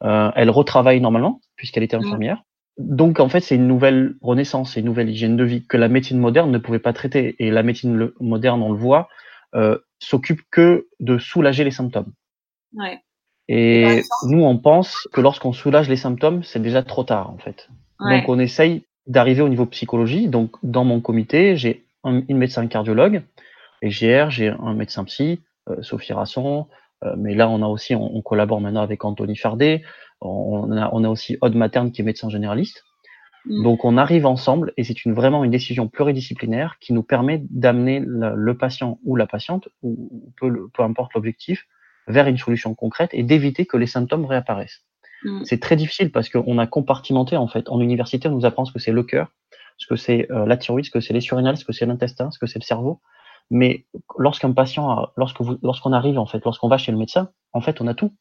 elle 0.00 0.50
retravaille 0.50 1.00
normalement 1.00 1.40
puisqu'elle 1.56 1.82
était 1.82 1.96
infirmière. 1.96 2.42
Donc 2.78 3.20
en 3.20 3.28
fait, 3.28 3.40
c'est 3.40 3.56
une 3.56 3.68
nouvelle 3.68 4.14
renaissance, 4.22 4.72
c'est 4.72 4.80
une 4.80 4.86
nouvelle 4.86 5.10
hygiène 5.10 5.36
de 5.36 5.44
vie 5.44 5.66
que 5.66 5.76
la 5.76 5.88
médecine 5.88 6.18
moderne 6.18 6.50
ne 6.50 6.58
pouvait 6.58 6.78
pas 6.78 6.92
traiter. 6.92 7.36
Et 7.38 7.50
la 7.50 7.62
médecine 7.62 8.10
moderne, 8.20 8.62
on 8.62 8.72
le 8.72 8.78
voit, 8.78 9.08
s'occupe 9.98 10.40
que 10.50 10.88
de 11.00 11.18
soulager 11.18 11.64
les 11.64 11.70
symptômes. 11.70 12.12
Ouais. 12.74 12.98
Et 13.54 14.02
nous, 14.24 14.42
on 14.42 14.56
pense 14.56 15.06
que 15.12 15.20
lorsqu'on 15.20 15.52
soulage 15.52 15.88
les 15.88 15.96
symptômes, 15.96 16.42
c'est 16.42 16.62
déjà 16.62 16.82
trop 16.82 17.04
tard 17.04 17.30
en 17.30 17.36
fait. 17.36 17.68
Donc 18.00 18.28
on 18.28 18.38
essaye 18.38 18.84
d'arriver 19.06 19.42
au 19.42 19.48
niveau 19.48 19.66
psychologie. 19.66 20.28
Donc, 20.28 20.56
dans 20.62 20.84
mon 20.84 21.00
comité, 21.00 21.56
j'ai 21.56 21.84
une 22.04 22.38
médecin 22.38 22.66
cardiologue, 22.66 23.22
et 23.82 23.88
GR, 23.88 24.30
j'ai 24.30 24.48
un 24.48 24.74
médecin 24.74 25.04
psy, 25.04 25.40
euh, 25.68 25.82
Sophie 25.82 26.12
Rasson, 26.12 26.66
euh, 27.04 27.14
mais 27.16 27.34
là, 27.34 27.48
on 27.48 27.62
a 27.62 27.66
aussi, 27.66 27.94
on, 27.94 28.22
collabore 28.22 28.60
maintenant 28.60 28.82
avec 28.82 29.04
Anthony 29.04 29.36
Fardet, 29.36 29.82
on 30.20 30.70
a, 30.76 30.88
on 30.92 31.04
a 31.04 31.08
aussi 31.08 31.36
Aude 31.40 31.56
Materne 31.56 31.90
qui 31.90 32.00
est 32.00 32.04
médecin 32.04 32.28
généraliste. 32.28 32.84
Mm. 33.44 33.64
Donc, 33.64 33.84
on 33.84 33.96
arrive 33.96 34.24
ensemble 34.24 34.72
et 34.76 34.84
c'est 34.84 35.04
une, 35.04 35.14
vraiment 35.14 35.42
une 35.42 35.50
décision 35.50 35.88
pluridisciplinaire 35.88 36.76
qui 36.80 36.92
nous 36.92 37.02
permet 37.02 37.42
d'amener 37.50 38.00
le, 38.04 38.56
patient 38.56 38.98
ou 39.04 39.16
la 39.16 39.26
patiente, 39.26 39.68
ou 39.82 40.32
peu, 40.40 40.68
peu 40.72 40.82
importe 40.82 41.14
l'objectif, 41.14 41.66
vers 42.06 42.26
une 42.26 42.36
solution 42.36 42.74
concrète 42.74 43.10
et 43.12 43.22
d'éviter 43.22 43.66
que 43.66 43.76
les 43.76 43.86
symptômes 43.86 44.24
réapparaissent. 44.24 44.84
Mm. 45.24 45.44
C'est 45.44 45.60
très 45.60 45.76
difficile 45.76 46.10
parce 46.10 46.28
qu'on 46.28 46.58
a 46.58 46.66
compartimenté 46.66 47.36
en 47.36 47.46
fait. 47.46 47.68
En 47.68 47.80
université, 47.80 48.28
on 48.28 48.32
nous 48.32 48.46
apprend 48.46 48.64
ce 48.64 48.72
que 48.72 48.78
c'est 48.78 48.92
le 48.92 49.02
cœur, 49.02 49.28
ce 49.78 49.86
que 49.86 49.96
c'est 49.96 50.30
euh, 50.30 50.46
la 50.46 50.56
thyroïde, 50.56 50.86
ce 50.86 50.90
que 50.90 51.00
c'est 51.00 51.14
les 51.14 51.20
surrénales, 51.20 51.56
ce 51.56 51.64
que 51.64 51.72
c'est 51.72 51.86
l'intestin, 51.86 52.30
ce 52.30 52.38
que 52.38 52.46
c'est 52.46 52.58
le 52.58 52.64
cerveau. 52.64 53.00
Mais 53.50 53.86
lorsqu'un 54.18 54.52
patient, 54.52 55.08
lorsque 55.16 55.40
vous, 55.40 55.58
lorsqu'on 55.62 55.92
arrive 55.92 56.18
en 56.18 56.26
fait, 56.26 56.44
lorsqu'on 56.44 56.68
va 56.68 56.78
chez 56.78 56.92
le 56.92 56.98
médecin, 56.98 57.30
en 57.52 57.60
fait, 57.60 57.80
on 57.80 57.86
a 57.86 57.94
tout. 57.94 58.14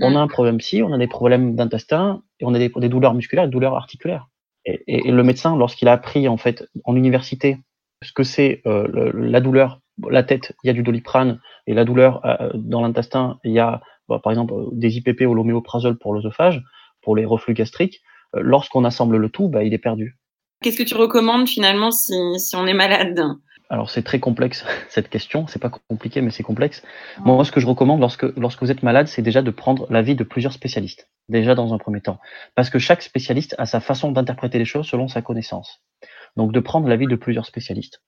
On 0.00 0.16
a 0.16 0.18
un 0.18 0.26
problème 0.26 0.56
psy, 0.56 0.82
on 0.82 0.92
a 0.92 0.96
des 0.96 1.06
problèmes 1.06 1.54
d'intestin, 1.54 2.22
et 2.40 2.46
on 2.46 2.54
a 2.54 2.58
des, 2.58 2.70
douleurs 2.88 3.12
musculaires, 3.12 3.44
des 3.44 3.50
douleurs 3.50 3.76
articulaires. 3.76 4.28
Et, 4.64 5.10
le 5.10 5.22
médecin, 5.22 5.54
lorsqu'il 5.54 5.88
a 5.88 5.92
appris 5.92 6.28
en 6.28 6.38
fait 6.38 6.66
en 6.84 6.96
université 6.96 7.58
ce 8.02 8.12
que 8.12 8.22
c'est 8.22 8.62
euh, 8.64 9.12
la 9.14 9.40
douleur, 9.40 9.81
la 10.10 10.22
tête, 10.22 10.54
il 10.62 10.66
y 10.66 10.70
a 10.70 10.72
du 10.72 10.82
doliprane, 10.82 11.40
et 11.66 11.74
la 11.74 11.84
douleur 11.84 12.24
euh, 12.24 12.50
dans 12.54 12.82
l'intestin, 12.82 13.38
il 13.44 13.52
y 13.52 13.58
a 13.58 13.80
bah, 14.08 14.20
par 14.22 14.32
exemple 14.32 14.54
des 14.72 14.96
IPP 14.96 15.22
ou 15.22 15.34
l'homéoprazole 15.34 15.98
pour 15.98 16.14
l'œsophage, 16.14 16.62
pour 17.02 17.16
les 17.16 17.24
reflux 17.24 17.54
gastriques, 17.54 18.02
euh, 18.34 18.40
lorsqu'on 18.42 18.84
assemble 18.84 19.16
le 19.16 19.28
tout, 19.28 19.48
bah, 19.48 19.64
il 19.64 19.74
est 19.74 19.78
perdu. 19.78 20.16
Qu'est-ce 20.62 20.78
que 20.78 20.82
tu 20.82 20.94
recommandes 20.94 21.48
finalement 21.48 21.90
si, 21.90 22.12
on 22.54 22.66
est 22.66 22.74
malade? 22.74 23.20
Alors 23.68 23.88
c'est 23.88 24.02
très 24.02 24.20
complexe 24.20 24.66
cette 24.88 25.08
question, 25.08 25.46
c'est 25.46 25.58
pas 25.58 25.70
compliqué 25.88 26.20
mais 26.20 26.30
c'est 26.30 26.42
complexe. 26.42 26.82
Moi 27.24 27.42
ce 27.44 27.50
que 27.50 27.58
je 27.58 27.66
recommande 27.66 28.00
lorsque 28.00 28.24
lorsque 28.36 28.62
vous 28.62 28.70
êtes 28.70 28.82
malade, 28.82 29.08
c'est 29.08 29.22
déjà 29.22 29.40
de 29.40 29.50
prendre 29.50 29.86
l'avis 29.90 30.14
de 30.14 30.24
plusieurs 30.24 30.52
spécialistes, 30.52 31.08
déjà 31.28 31.54
dans 31.54 31.72
un 31.72 31.78
premier 31.78 32.02
temps, 32.02 32.20
parce 32.54 32.68
que 32.68 32.78
chaque 32.78 33.02
spécialiste 33.02 33.54
a 33.58 33.66
sa 33.66 33.80
façon 33.80 34.12
d'interpréter 34.12 34.58
les 34.58 34.66
choses 34.66 34.86
selon 34.86 35.08
sa 35.08 35.22
connaissance. 35.22 35.82
Donc 36.36 36.52
de 36.52 36.60
prendre 36.60 36.86
l'avis 36.86 37.06
de 37.06 37.16
plusieurs 37.16 37.46
spécialistes. 37.46 38.02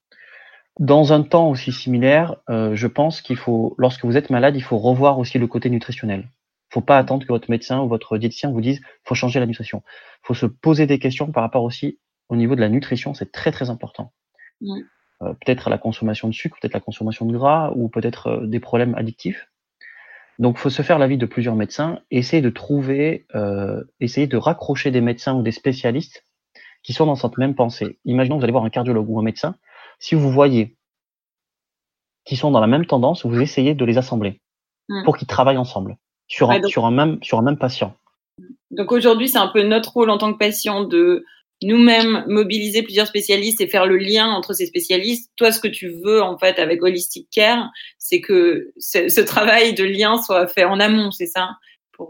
Dans 0.80 1.12
un 1.12 1.22
temps 1.22 1.50
aussi 1.50 1.70
similaire, 1.70 2.36
euh, 2.50 2.74
je 2.74 2.88
pense 2.88 3.22
qu'il 3.22 3.36
faut, 3.36 3.76
lorsque 3.78 4.04
vous 4.04 4.16
êtes 4.16 4.30
malade, 4.30 4.56
il 4.56 4.62
faut 4.62 4.78
revoir 4.78 5.18
aussi 5.20 5.38
le 5.38 5.46
côté 5.46 5.70
nutritionnel. 5.70 6.28
Il 6.70 6.74
faut 6.74 6.80
pas 6.80 6.98
attendre 6.98 7.24
que 7.24 7.32
votre 7.32 7.48
médecin 7.48 7.80
ou 7.80 7.88
votre 7.88 8.18
diététicien 8.18 8.50
vous 8.50 8.60
dise 8.60 8.80
faut 9.04 9.14
changer 9.14 9.38
la 9.38 9.46
nutrition. 9.46 9.82
Il 9.86 10.26
faut 10.26 10.34
se 10.34 10.46
poser 10.46 10.86
des 10.86 10.98
questions 10.98 11.30
par 11.30 11.44
rapport 11.44 11.62
aussi 11.62 12.00
au 12.28 12.34
niveau 12.34 12.56
de 12.56 12.60
la 12.60 12.68
nutrition, 12.68 13.14
c'est 13.14 13.30
très 13.30 13.52
très 13.52 13.70
important. 13.70 14.12
Euh, 15.22 15.32
peut-être 15.44 15.70
la 15.70 15.78
consommation 15.78 16.26
de 16.26 16.34
sucre, 16.34 16.56
peut-être 16.60 16.74
la 16.74 16.80
consommation 16.80 17.24
de 17.26 17.32
gras 17.32 17.70
ou 17.76 17.88
peut-être 17.88 18.26
euh, 18.26 18.46
des 18.46 18.58
problèmes 18.58 18.96
addictifs. 18.96 19.48
Donc, 20.40 20.56
il 20.56 20.60
faut 20.60 20.70
se 20.70 20.82
faire 20.82 20.98
l'avis 20.98 21.18
de 21.18 21.26
plusieurs 21.26 21.54
médecins, 21.54 22.00
essayer 22.10 22.42
de 22.42 22.50
trouver, 22.50 23.24
essayer 24.00 24.26
de 24.26 24.36
raccrocher 24.36 24.90
des 24.90 25.00
médecins 25.00 25.34
ou 25.34 25.42
des 25.42 25.52
spécialistes 25.52 26.24
qui 26.82 26.92
sont 26.92 27.06
dans 27.06 27.14
cette 27.14 27.38
même 27.38 27.54
pensée. 27.54 28.00
Imaginons 28.04 28.34
que 28.34 28.40
vous 28.40 28.44
allez 28.44 28.50
voir 28.50 28.64
un 28.64 28.70
cardiologue 28.70 29.08
ou 29.08 29.20
un 29.20 29.22
médecin 29.22 29.54
si 29.98 30.14
vous 30.14 30.30
voyez 30.30 30.76
qu'ils 32.24 32.38
sont 32.38 32.50
dans 32.50 32.60
la 32.60 32.66
même 32.66 32.86
tendance, 32.86 33.24
vous 33.26 33.40
essayez 33.40 33.74
de 33.74 33.84
les 33.84 33.98
assembler 33.98 34.40
mmh. 34.88 35.04
pour 35.04 35.16
qu'ils 35.16 35.28
travaillent 35.28 35.58
ensemble 35.58 35.96
sur 36.26 36.50
un, 36.50 36.62
sur, 36.62 36.86
un 36.86 36.90
même, 36.90 37.22
sur 37.22 37.38
un 37.38 37.42
même 37.42 37.58
patient. 37.58 37.94
Donc 38.70 38.92
aujourd'hui, 38.92 39.28
c'est 39.28 39.38
un 39.38 39.48
peu 39.48 39.62
notre 39.62 39.92
rôle 39.92 40.10
en 40.10 40.18
tant 40.18 40.32
que 40.32 40.38
patient 40.38 40.84
de 40.84 41.24
nous-mêmes 41.62 42.24
mobiliser 42.26 42.82
plusieurs 42.82 43.06
spécialistes 43.06 43.60
et 43.60 43.68
faire 43.68 43.86
le 43.86 43.96
lien 43.96 44.28
entre 44.28 44.52
ces 44.52 44.66
spécialistes. 44.66 45.30
Toi, 45.36 45.52
ce 45.52 45.60
que 45.60 45.68
tu 45.68 45.88
veux 46.04 46.22
en 46.22 46.36
fait 46.36 46.58
avec 46.58 46.82
Holistic 46.82 47.28
Care, 47.30 47.70
c'est 47.98 48.20
que 48.20 48.72
ce, 48.78 49.20
travail 49.20 49.74
de 49.74 49.84
lien 49.84 50.20
soit 50.20 50.46
fait 50.46 50.64
en 50.64 50.80
amont, 50.80 51.10
c'est 51.10 51.26
ça? 51.26 51.50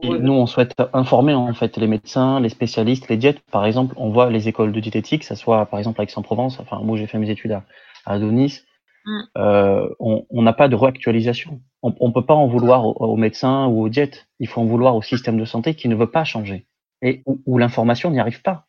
Nous, 0.03 0.33
on 0.33 0.47
souhaite 0.47 0.75
informer 0.93 1.35
en 1.35 1.53
fait 1.53 1.77
les 1.77 1.87
médecins, 1.87 2.41
les 2.41 2.49
spécialistes, 2.49 3.09
les 3.09 3.17
diètes. 3.17 3.41
Par 3.51 3.67
exemple, 3.67 3.95
on 3.99 4.11
voit 4.11 4.31
les 4.31 4.49
écoles 4.49 4.73
de 4.73 4.81
diététique, 4.81 5.25
ça 5.25 5.37
soit 5.37 5.67
par 5.67 5.79
exemple 5.79 6.01
à 6.01 6.05
Aix-en-Provence. 6.05 6.59
Enfin, 6.61 6.81
moi, 6.83 6.97
j'ai 6.97 7.07
fait 7.07 7.19
mes 7.19 7.31
études 7.31 7.53
à, 7.53 7.65
Adonis. 8.07 8.61
Mm. 9.05 9.21
Euh, 9.37 9.89
on 10.01 10.43
n'a 10.43 10.53
pas 10.53 10.69
de 10.69 10.77
réactualisation. 10.77 11.61
On 11.83 12.09
ne 12.09 12.13
peut 12.13 12.25
pas 12.25 12.35
en 12.35 12.47
vouloir 12.47 12.87
aux, 12.87 13.17
médecins 13.17 13.67
ou 13.67 13.83
aux 13.83 13.89
diètes. 13.91 14.27
Il 14.41 14.49
faut 14.49 14.63
en 14.63 14.65
vouloir 14.65 14.97
au 14.97 15.03
système 15.03 15.39
de 15.39 15.45
santé 15.45 15.75
qui 15.75 15.89
ne 15.89 15.95
veut 15.95 16.11
pas 16.11 16.25
changer 16.25 16.67
et 17.03 17.23
où, 17.27 17.59
l'information 17.59 18.11
n'y 18.11 18.19
arrive 18.19 18.41
pas. 18.41 18.67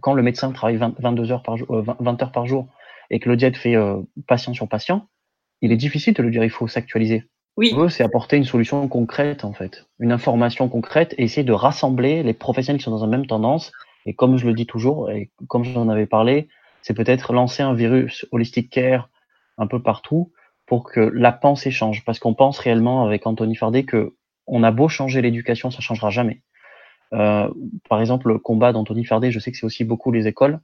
quand 0.00 0.14
le 0.14 0.22
médecin 0.22 0.50
travaille 0.52 0.78
22 0.78 1.30
heures 1.30 1.42
par 1.42 1.58
jour, 1.58 1.66
20 1.68 1.96
euh, 2.00 2.24
heures 2.24 2.32
par 2.32 2.46
jour 2.46 2.66
et 3.10 3.20
que 3.20 3.28
le 3.28 3.36
diète 3.36 3.56
fait 3.56 3.76
euh, 3.76 4.00
patient 4.26 4.54
sur 4.54 4.68
patient, 4.68 5.06
il 5.60 5.70
est 5.70 5.76
difficile 5.76 6.14
de 6.14 6.22
le 6.22 6.30
dire. 6.30 6.42
Il 6.44 6.50
faut 6.50 6.66
s'actualiser. 6.66 7.24
Oui. 7.58 7.74
c'est 7.90 8.04
apporter 8.04 8.36
une 8.36 8.44
solution 8.44 8.86
concrète, 8.86 9.44
en 9.44 9.52
fait, 9.52 9.88
une 9.98 10.12
information 10.12 10.68
concrète 10.68 11.12
et 11.18 11.24
essayer 11.24 11.42
de 11.42 11.52
rassembler 11.52 12.22
les 12.22 12.32
professionnels 12.32 12.78
qui 12.78 12.84
sont 12.84 12.96
dans 12.96 13.04
la 13.04 13.10
même 13.10 13.26
tendance. 13.26 13.72
Et 14.06 14.14
comme 14.14 14.36
je 14.36 14.46
le 14.46 14.54
dis 14.54 14.64
toujours, 14.64 15.10
et 15.10 15.30
comme 15.48 15.64
j'en 15.64 15.88
avais 15.88 16.06
parlé, 16.06 16.48
c'est 16.82 16.94
peut-être 16.94 17.32
lancer 17.32 17.64
un 17.64 17.74
virus 17.74 18.26
holistic 18.30 18.70
care 18.70 19.10
un 19.58 19.66
peu 19.66 19.82
partout 19.82 20.30
pour 20.66 20.84
que 20.84 21.00
la 21.00 21.32
pensée 21.32 21.72
change. 21.72 22.04
Parce 22.04 22.20
qu'on 22.20 22.32
pense 22.32 22.60
réellement 22.60 23.04
avec 23.04 23.26
Anthony 23.26 23.56
Fardet 23.56 23.82
que 23.82 24.14
on 24.46 24.62
a 24.62 24.70
beau 24.70 24.88
changer 24.88 25.20
l'éducation, 25.20 25.72
ça 25.72 25.80
changera 25.80 26.10
jamais. 26.10 26.42
Euh, 27.12 27.48
par 27.88 28.00
exemple, 28.00 28.28
le 28.28 28.38
combat 28.38 28.72
d'Anthony 28.72 29.04
Fardet, 29.04 29.32
je 29.32 29.40
sais 29.40 29.50
que 29.50 29.58
c'est 29.58 29.66
aussi 29.66 29.82
beaucoup 29.82 30.12
les 30.12 30.28
écoles. 30.28 30.60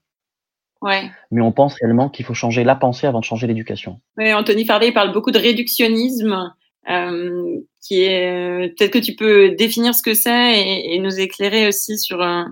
Ouais. 0.80 1.10
Mais 1.32 1.40
on 1.40 1.50
pense 1.50 1.74
réellement 1.74 2.08
qu'il 2.08 2.24
faut 2.24 2.34
changer 2.34 2.62
la 2.62 2.76
pensée 2.76 3.08
avant 3.08 3.18
de 3.18 3.24
changer 3.24 3.48
l'éducation. 3.48 4.00
Oui, 4.16 4.32
Anthony 4.32 4.64
Fardet 4.64 4.92
parle 4.92 5.12
beaucoup 5.12 5.32
de 5.32 5.38
réductionnisme 5.38 6.54
euh, 6.88 7.60
qui 7.80 8.02
est 8.02 8.74
peut-être 8.76 8.92
que 8.92 8.98
tu 8.98 9.14
peux 9.14 9.50
définir 9.50 9.94
ce 9.94 10.02
que 10.02 10.14
c'est 10.14 10.60
et, 10.60 10.98
nous 10.98 11.18
éclairer 11.18 11.66
aussi 11.66 11.98
sur 11.98 12.20
euh, 12.22 12.44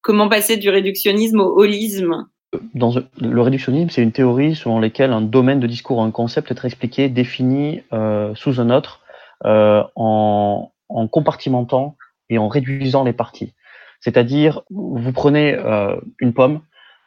comment 0.00 0.28
passer 0.28 0.56
du 0.56 0.68
réductionnisme 0.68 1.40
au 1.40 1.58
holisme. 1.58 2.26
Le 2.74 3.40
réductionnisme, 3.40 3.90
c'est 3.90 4.02
une 4.02 4.12
théorie 4.12 4.54
selon 4.54 4.78
laquelle 4.78 5.12
un 5.12 5.20
domaine 5.20 5.58
de 5.58 5.66
discours, 5.66 6.02
un 6.02 6.12
concept 6.12 6.52
est 6.52 6.64
expliqué, 6.64 7.08
défini 7.08 7.82
euh, 7.92 8.32
sous 8.36 8.60
un 8.60 8.70
autre, 8.70 9.00
en, 9.44 10.70
en, 10.88 11.08
compartimentant 11.08 11.96
et 12.30 12.38
en 12.38 12.48
réduisant 12.48 13.02
les 13.02 13.12
parties. 13.12 13.52
C'est-à-dire, 14.00 14.62
vous 14.70 15.12
prenez 15.12 15.56
une 16.20 16.32
pomme, 16.32 16.60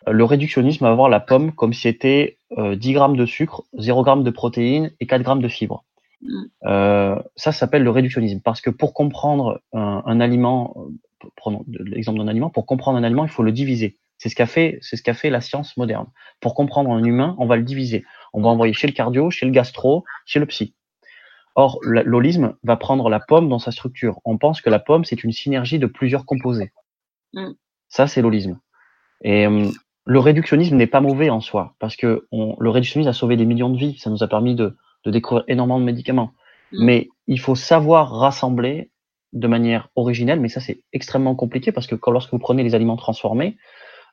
le 0.05 0.23
réductionnisme 0.23 0.85
va 0.85 0.93
voir 0.93 1.09
la 1.09 1.19
pomme 1.19 1.53
comme 1.53 1.73
si 1.73 1.81
c'était 1.81 2.37
10 2.57 2.93
grammes 2.93 3.17
de 3.17 3.25
sucre, 3.25 3.63
0 3.77 4.03
grammes 4.03 4.23
de 4.23 4.29
protéines 4.29 4.91
et 4.99 5.07
4 5.07 5.23
grammes 5.23 5.41
de 5.41 5.47
fibres. 5.47 5.83
Mm. 6.21 6.43
Euh, 6.65 7.21
ça 7.35 7.51
s'appelle 7.51 7.83
le 7.83 7.89
réductionnisme 7.89 8.41
parce 8.43 8.61
que 8.61 8.69
pour 8.69 8.93
comprendre 8.93 9.61
un, 9.73 10.19
aliment, 10.19 10.75
euh, 11.23 11.27
prenons 11.35 11.65
l'exemple 11.67 12.19
d'un 12.19 12.27
aliment, 12.27 12.49
pour 12.49 12.65
comprendre 12.65 12.97
un 12.97 13.03
aliment, 13.03 13.23
il 13.25 13.29
faut 13.29 13.43
le 13.43 13.51
diviser. 13.51 13.97
C'est 14.17 14.29
ce 14.29 14.35
qu'a 14.35 14.47
fait, 14.47 14.79
c'est 14.81 14.95
ce 14.95 15.03
qu'a 15.03 15.13
fait 15.13 15.29
la 15.29 15.41
science 15.41 15.77
moderne. 15.77 16.07
Pour 16.39 16.55
comprendre 16.55 16.89
un 16.91 17.03
humain, 17.03 17.35
on 17.37 17.45
va 17.45 17.55
le 17.55 17.63
diviser. 17.63 18.03
On 18.33 18.41
va 18.41 18.49
envoyer 18.49 18.73
chez 18.73 18.87
le 18.87 18.93
cardio, 18.93 19.29
chez 19.29 19.45
le 19.45 19.51
gastro, 19.51 20.05
chez 20.25 20.39
le 20.39 20.47
psy. 20.47 20.73
Or, 21.53 21.79
l'holisme 21.81 22.55
va 22.63 22.77
prendre 22.77 23.09
la 23.09 23.19
pomme 23.19 23.49
dans 23.49 23.59
sa 23.59 23.71
structure. 23.71 24.19
On 24.25 24.37
pense 24.37 24.61
que 24.61 24.69
la 24.69 24.79
pomme, 24.79 25.05
c'est 25.05 25.23
une 25.23 25.31
synergie 25.31 25.79
de 25.79 25.87
plusieurs 25.87 26.25
composés. 26.25 26.71
Mm. 27.33 27.51
Ça, 27.89 28.07
c'est 28.07 28.21
l'holisme. 28.21 28.59
Et 29.23 29.47
hum, 29.47 29.71
le 30.05 30.19
réductionnisme 30.19 30.75
n'est 30.75 30.87
pas 30.87 31.01
mauvais 31.01 31.29
en 31.29 31.41
soi, 31.41 31.75
parce 31.79 31.95
que 31.95 32.27
le 32.31 32.69
réductionnisme 32.69 33.09
a 33.09 33.13
sauvé 33.13 33.37
des 33.37 33.45
millions 33.45 33.69
de 33.69 33.77
vies. 33.77 33.97
Ça 33.97 34.09
nous 34.09 34.23
a 34.23 34.27
permis 34.27 34.55
de, 34.55 34.77
découvrir 35.05 35.45
énormément 35.47 35.79
de 35.79 35.85
médicaments. 35.85 36.31
Mm. 36.71 36.85
Mais 36.85 37.09
il 37.27 37.39
faut 37.39 37.55
savoir 37.55 38.11
rassembler 38.11 38.91
de 39.33 39.47
manière 39.47 39.89
originelle, 39.95 40.39
mais 40.39 40.49
ça, 40.49 40.59
c'est 40.59 40.81
extrêmement 40.93 41.35
compliqué, 41.35 41.71
parce 41.71 41.87
que 41.87 41.95
quand, 41.95 42.11
lorsque 42.11 42.31
vous 42.31 42.39
prenez 42.39 42.63
les 42.63 42.75
aliments 42.75 42.95
transformés, 42.95 43.57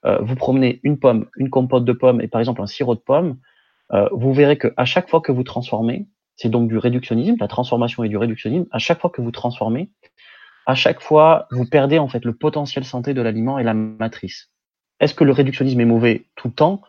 euh, 0.04 0.18
vous 0.20 0.34
promenez 0.34 0.80
une 0.82 0.98
pomme, 0.98 1.26
une 1.36 1.50
compote 1.50 1.84
de 1.84 1.92
pomme 1.92 2.20
et 2.20 2.28
par 2.28 2.40
exemple 2.40 2.60
un 2.60 2.66
sirop 2.66 2.94
de 2.94 3.00
pomme, 3.00 3.38
euh, 3.92 4.08
vous 4.12 4.32
verrez 4.32 4.58
qu'à 4.58 4.84
chaque 4.84 5.08
fois 5.08 5.20
que 5.20 5.32
vous 5.32 5.44
transformez, 5.44 6.06
c'est 6.36 6.48
donc 6.48 6.68
du 6.68 6.78
réductionnisme, 6.78 7.36
la 7.38 7.48
transformation 7.48 8.02
et 8.04 8.08
du 8.08 8.16
réductionnisme. 8.16 8.66
À 8.70 8.78
chaque 8.78 9.00
fois 9.00 9.10
que 9.10 9.22
vous 9.22 9.30
transformez, 9.30 9.90
à 10.66 10.74
chaque 10.74 11.00
fois, 11.00 11.46
vous 11.50 11.66
perdez 11.66 11.98
en 11.98 12.08
fait 12.08 12.24
le 12.24 12.34
potentiel 12.34 12.84
santé 12.84 13.14
de 13.14 13.22
l'aliment 13.22 13.58
et 13.58 13.62
la 13.62 13.74
matrice. 13.74 14.50
Est-ce 15.00 15.14
que 15.14 15.24
le 15.24 15.32
réductionnisme 15.32 15.80
est 15.80 15.86
mauvais 15.86 16.26
tout 16.36 16.48
le 16.48 16.54
temps? 16.54 16.82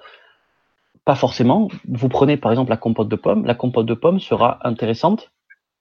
Pas 1.06 1.16
forcément. 1.16 1.70
Vous 1.88 2.10
prenez 2.10 2.38
par 2.38 2.52
exemple 2.52 2.72
la 2.72 2.78
compote 2.78 3.08
de 3.08 3.16
pomme. 3.16 3.46
La 3.46 3.56
compote 3.56 3.86
de 3.86 3.94
pomme 3.94 4.20
sera 4.20 4.60
intéressante 4.68 5.32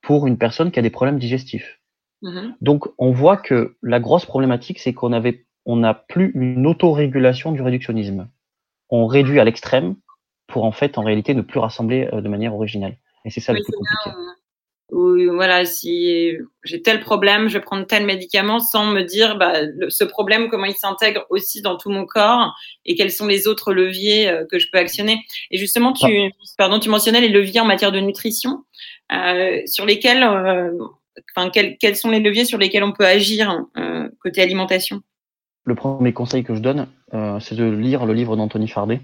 pour 0.03 0.27
une 0.27 0.39
personne 0.39 0.71
qui 0.71 0.79
a 0.79 0.83
des 0.83 0.91
problèmes 0.91 1.19
digestifs. 1.19 1.81
Mm-hmm. 2.23 2.55
Donc 2.61 2.89
on 2.99 3.11
voit 3.11 3.39
que 3.39 3.77
la 3.83 4.01
grosse 4.01 4.27
problématique, 4.27 4.79
c'est 4.79 4.93
qu'on 4.93 5.13
avait, 5.13 5.47
on 5.65 5.77
n'a 5.77 5.95
plus 5.95 6.31
une 6.35 6.67
autorégulation 6.67 7.53
du 7.53 7.63
réductionnisme. 7.63 8.29
On 8.91 9.07
réduit 9.07 9.41
à 9.41 9.45
l'extrême 9.45 9.97
pour 10.47 10.65
en 10.65 10.73
fait 10.73 10.99
en 10.99 11.03
réalité 11.03 11.35
ne 11.35 11.43
plus 11.43 11.59
rassembler 11.59 12.09
euh, 12.13 12.21
de 12.21 12.29
manière 12.29 12.55
originale. 12.55 12.99
Et 13.25 13.31
c'est 13.31 13.41
ça 13.41 13.55
le 13.55 13.63
plus 13.63 13.73
compliqué. 13.73 14.11
Ou 14.93 15.17
voilà, 15.33 15.65
si 15.65 16.33
j'ai 16.63 16.83
tel 16.83 17.01
problème, 17.01 17.49
je 17.49 17.55
vais 17.55 17.65
prendre 17.65 17.87
tel 17.87 18.05
médicament 18.05 18.61
sans 18.61 18.87
me 18.87 19.03
dire 19.03 19.37
bah, 19.39 19.55
ce 19.89 20.05
problème, 20.05 20.49
comment 20.51 20.67
il 20.67 20.75
s'intègre 20.75 21.25
aussi 21.31 21.63
dans 21.63 21.77
tout 21.77 21.91
mon 21.91 22.05
corps 22.05 22.55
et 22.85 22.95
quels 22.95 23.11
sont 23.11 23.27
les 23.27 23.49
autres 23.49 23.73
leviers 23.73 24.29
euh, 24.29 24.45
que 24.51 24.59
je 24.59 24.69
peux 24.71 24.79
actionner. 24.79 25.25
Et 25.51 25.57
justement, 25.57 25.95
tu, 25.95 26.07
ah. 26.07 26.29
pardon, 26.59 26.79
tu 26.79 26.91
mentionnais 26.91 27.23
les 27.23 27.31
leviers 27.31 27.61
en 27.61 27.65
matière 27.65 27.93
de 27.93 28.01
nutrition, 28.01 28.65
euh, 29.13 29.63
sur 29.65 29.87
lesquels, 29.87 30.23
euh, 30.23 30.71
enfin, 31.35 31.51
quels, 31.51 31.97
sont 31.97 32.11
les 32.11 32.21
leviers 32.21 32.45
sur 32.45 32.59
lesquels 32.59 32.85
on 32.85 32.93
peut 32.93 33.07
agir 33.07 33.65
côté 34.23 34.43
alimentation? 34.43 35.01
Le 35.65 35.75
premier 35.75 36.13
conseil 36.13 36.45
que 36.45 36.55
je 36.55 36.61
donne, 36.61 36.89
c'est 37.41 37.55
de 37.55 37.65
lire 37.65 38.05
le 38.05 38.13
livre 38.13 38.37
d'Anthony 38.37 38.69
Fardet 38.69 39.01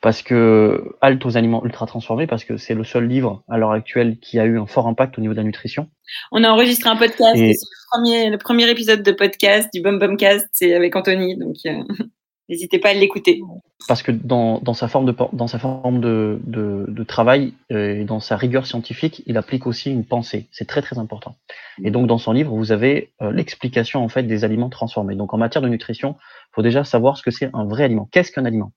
parce 0.00 0.22
que 0.22 0.96
halte 1.00 1.24
aux 1.24 1.36
aliments 1.36 1.64
ultra 1.64 1.86
transformés, 1.86 2.26
parce 2.26 2.44
que 2.44 2.56
c'est 2.56 2.74
le 2.74 2.84
seul 2.84 3.06
livre 3.06 3.42
à 3.48 3.58
l'heure 3.58 3.72
actuelle 3.72 4.18
qui 4.18 4.38
a 4.38 4.44
eu 4.44 4.58
un 4.58 4.66
fort 4.66 4.86
impact 4.88 5.18
au 5.18 5.20
niveau 5.20 5.34
de 5.34 5.38
la 5.38 5.44
nutrition. 5.44 5.88
On 6.32 6.44
a 6.44 6.50
enregistré 6.50 6.88
un 6.88 6.96
podcast, 6.96 7.36
c'est 7.36 7.48
le 7.48 7.90
premier, 7.92 8.30
le 8.30 8.38
premier 8.38 8.70
épisode 8.70 9.02
de 9.02 9.12
podcast 9.12 9.68
du 9.72 9.80
Bum 9.80 9.98
Bum 9.98 10.16
Cast, 10.16 10.48
c'est 10.52 10.74
avec 10.74 10.94
Anthony, 10.96 11.36
donc 11.36 11.56
euh, 11.66 11.82
n'hésitez 12.48 12.78
pas 12.78 12.90
à 12.90 12.94
l'écouter. 12.94 13.40
Parce 13.88 14.02
que 14.02 14.10
dans, 14.10 14.58
dans, 14.60 14.74
sa 14.74 14.88
forme 14.88 15.06
de 15.06 15.14
dans 15.32 15.46
sa 15.46 15.58
forme 15.58 16.00
de, 16.00 16.40
de, 16.44 16.86
de 16.88 17.04
travail 17.04 17.52
euh, 17.70 18.00
et 18.00 18.04
dans 18.04 18.20
sa 18.20 18.36
rigueur 18.36 18.66
scientifique, 18.66 19.22
il 19.26 19.36
applique 19.36 19.66
aussi 19.66 19.90
une 19.90 20.04
pensée. 20.04 20.48
C'est 20.50 20.66
très 20.66 20.82
très 20.82 20.98
important. 20.98 21.36
Et 21.84 21.90
donc 21.90 22.06
dans 22.06 22.18
son 22.18 22.32
livre, 22.32 22.54
vous 22.54 22.72
avez 22.72 23.12
euh, 23.22 23.30
l'explication 23.30 24.02
en 24.02 24.08
fait 24.08 24.24
des 24.24 24.44
aliments 24.44 24.70
transformés. 24.70 25.14
Donc 25.14 25.34
en 25.34 25.38
matière 25.38 25.62
de 25.62 25.68
nutrition, 25.68 26.16
il 26.18 26.54
faut 26.54 26.62
déjà 26.62 26.84
savoir 26.84 27.16
ce 27.16 27.22
que 27.22 27.30
c'est 27.30 27.50
un 27.52 27.64
vrai 27.64 27.84
aliment. 27.84 28.08
Qu'est-ce 28.10 28.32
qu'un 28.32 28.44
aliment? 28.44 28.72